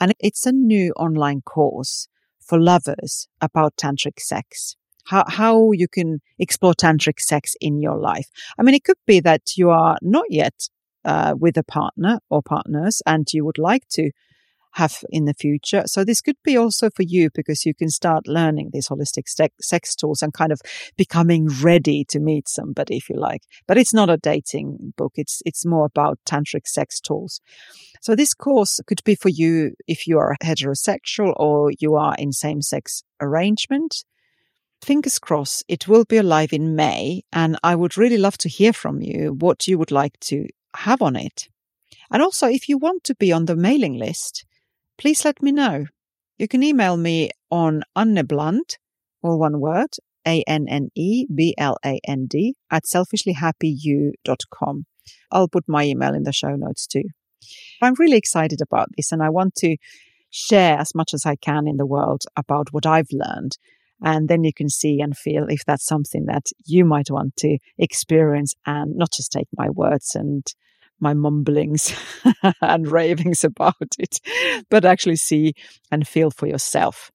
and 0.00 0.12
it's 0.18 0.46
a 0.46 0.52
new 0.52 0.92
online 0.96 1.42
course 1.42 2.08
for 2.40 2.60
lovers 2.60 3.28
about 3.40 3.76
tantric 3.76 4.20
sex. 4.20 4.76
How, 5.06 5.24
how 5.28 5.72
you 5.72 5.86
can 5.86 6.20
explore 6.38 6.72
tantric 6.72 7.20
sex 7.20 7.54
in 7.60 7.80
your 7.80 7.98
life. 7.98 8.26
I 8.58 8.62
mean, 8.62 8.74
it 8.74 8.84
could 8.84 8.98
be 9.06 9.20
that 9.20 9.56
you 9.56 9.70
are 9.70 9.98
not 10.00 10.24
yet 10.30 10.68
uh, 11.04 11.34
with 11.38 11.56
a 11.58 11.62
partner 11.62 12.20
or 12.30 12.42
partners 12.42 13.02
and 13.06 13.26
you 13.32 13.44
would 13.44 13.58
like 13.58 13.86
to 13.90 14.10
have 14.74 15.04
in 15.08 15.24
the 15.24 15.34
future. 15.34 15.84
So 15.86 16.04
this 16.04 16.20
could 16.20 16.36
be 16.44 16.56
also 16.56 16.90
for 16.90 17.02
you 17.02 17.30
because 17.32 17.64
you 17.64 17.74
can 17.74 17.88
start 17.88 18.26
learning 18.26 18.70
these 18.72 18.88
holistic 18.88 19.28
sex 19.60 19.94
tools 19.94 20.22
and 20.22 20.32
kind 20.32 20.52
of 20.52 20.60
becoming 20.96 21.48
ready 21.62 22.04
to 22.10 22.20
meet 22.20 22.48
somebody 22.48 22.96
if 22.96 23.08
you 23.08 23.16
like. 23.16 23.42
But 23.66 23.78
it's 23.78 23.94
not 23.94 24.10
a 24.10 24.16
dating 24.16 24.94
book. 24.96 25.12
It's 25.16 25.42
it's 25.46 25.64
more 25.64 25.86
about 25.86 26.18
tantric 26.26 26.66
sex 26.66 27.00
tools. 27.00 27.40
So 28.00 28.14
this 28.14 28.34
course 28.34 28.80
could 28.86 29.02
be 29.04 29.14
for 29.14 29.30
you 29.30 29.74
if 29.86 30.06
you 30.06 30.18
are 30.18 30.36
heterosexual 30.42 31.32
or 31.36 31.70
you 31.78 31.94
are 31.94 32.14
in 32.18 32.32
same-sex 32.32 33.02
arrangement. 33.20 34.04
Fingers 34.82 35.18
crossed, 35.18 35.64
it 35.68 35.88
will 35.88 36.04
be 36.04 36.18
alive 36.18 36.52
in 36.52 36.76
May, 36.76 37.22
and 37.32 37.56
I 37.62 37.74
would 37.74 37.96
really 37.96 38.18
love 38.18 38.36
to 38.38 38.50
hear 38.50 38.74
from 38.74 39.00
you 39.00 39.32
what 39.32 39.66
you 39.66 39.78
would 39.78 39.90
like 39.90 40.20
to 40.20 40.46
have 40.76 41.00
on 41.00 41.16
it. 41.16 41.48
And 42.10 42.22
also, 42.22 42.46
if 42.46 42.68
you 42.68 42.76
want 42.76 43.04
to 43.04 43.14
be 43.14 43.32
on 43.32 43.46
the 43.46 43.56
mailing 43.56 43.94
list, 43.94 44.44
please 44.98 45.24
let 45.24 45.42
me 45.42 45.52
know. 45.52 45.86
You 46.38 46.48
can 46.48 46.62
email 46.62 46.96
me 46.96 47.30
on 47.50 47.82
Annebland, 47.96 48.76
all 49.22 49.38
one 49.38 49.60
word, 49.60 49.90
A-N-N-E-B-L-A-N-D, 50.26 50.94
at 52.70 52.84
selfishlyhappyyou.com. 52.84 54.86
I'll 55.30 55.48
put 55.48 55.64
my 55.68 55.84
email 55.84 56.14
in 56.14 56.22
the 56.24 56.32
show 56.32 56.56
notes 56.56 56.86
too. 56.86 57.04
I'm 57.82 57.94
really 57.98 58.16
excited 58.16 58.62
about 58.62 58.88
this 58.96 59.12
and 59.12 59.22
I 59.22 59.28
want 59.30 59.54
to 59.56 59.76
share 60.30 60.78
as 60.78 60.94
much 60.94 61.12
as 61.14 61.26
I 61.26 61.36
can 61.36 61.68
in 61.68 61.76
the 61.76 61.86
world 61.86 62.22
about 62.36 62.72
what 62.72 62.86
I've 62.86 63.12
learned. 63.12 63.58
And 64.02 64.28
then 64.28 64.42
you 64.44 64.52
can 64.52 64.68
see 64.68 65.00
and 65.00 65.16
feel 65.16 65.46
if 65.48 65.64
that's 65.64 65.86
something 65.86 66.26
that 66.26 66.48
you 66.66 66.84
might 66.84 67.10
want 67.10 67.36
to 67.38 67.56
experience 67.78 68.54
and 68.66 68.94
not 68.96 69.12
just 69.12 69.32
take 69.32 69.48
my 69.56 69.70
words 69.70 70.14
and 70.14 70.46
my 71.00 71.14
mumblings 71.14 71.94
and 72.60 72.90
ravings 72.90 73.44
about 73.44 73.74
it, 73.98 74.20
but 74.70 74.84
actually 74.84 75.16
see 75.16 75.54
and 75.90 76.06
feel 76.06 76.30
for 76.30 76.46
yourself. 76.46 77.10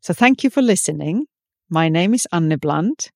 So 0.00 0.12
thank 0.12 0.42
you 0.44 0.50
for 0.50 0.62
listening. 0.62 1.26
My 1.68 1.88
name 1.88 2.14
is 2.14 2.26
Anne 2.32 2.56
Bland. 2.58 3.10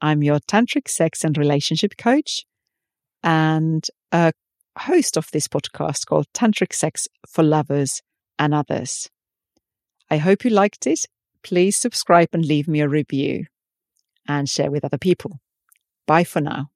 I'm 0.00 0.22
your 0.22 0.40
tantric 0.40 0.88
sex 0.88 1.22
and 1.24 1.38
relationship 1.38 1.96
coach 1.96 2.44
and 3.22 3.86
a 4.10 4.32
host 4.78 5.16
of 5.16 5.30
this 5.32 5.48
podcast 5.48 6.06
called 6.06 6.26
Tantric 6.34 6.72
Sex 6.72 7.06
for 7.28 7.44
Lovers 7.44 8.02
and 8.38 8.52
others. 8.52 9.08
I 10.10 10.16
hope 10.18 10.44
you 10.44 10.50
liked 10.50 10.86
it. 10.86 11.00
Please 11.42 11.76
subscribe 11.76 12.28
and 12.32 12.44
leave 12.44 12.68
me 12.68 12.80
a 12.80 12.88
review 12.88 13.46
and 14.28 14.48
share 14.48 14.70
with 14.70 14.84
other 14.84 14.98
people. 14.98 15.40
Bye 16.06 16.24
for 16.24 16.40
now. 16.40 16.70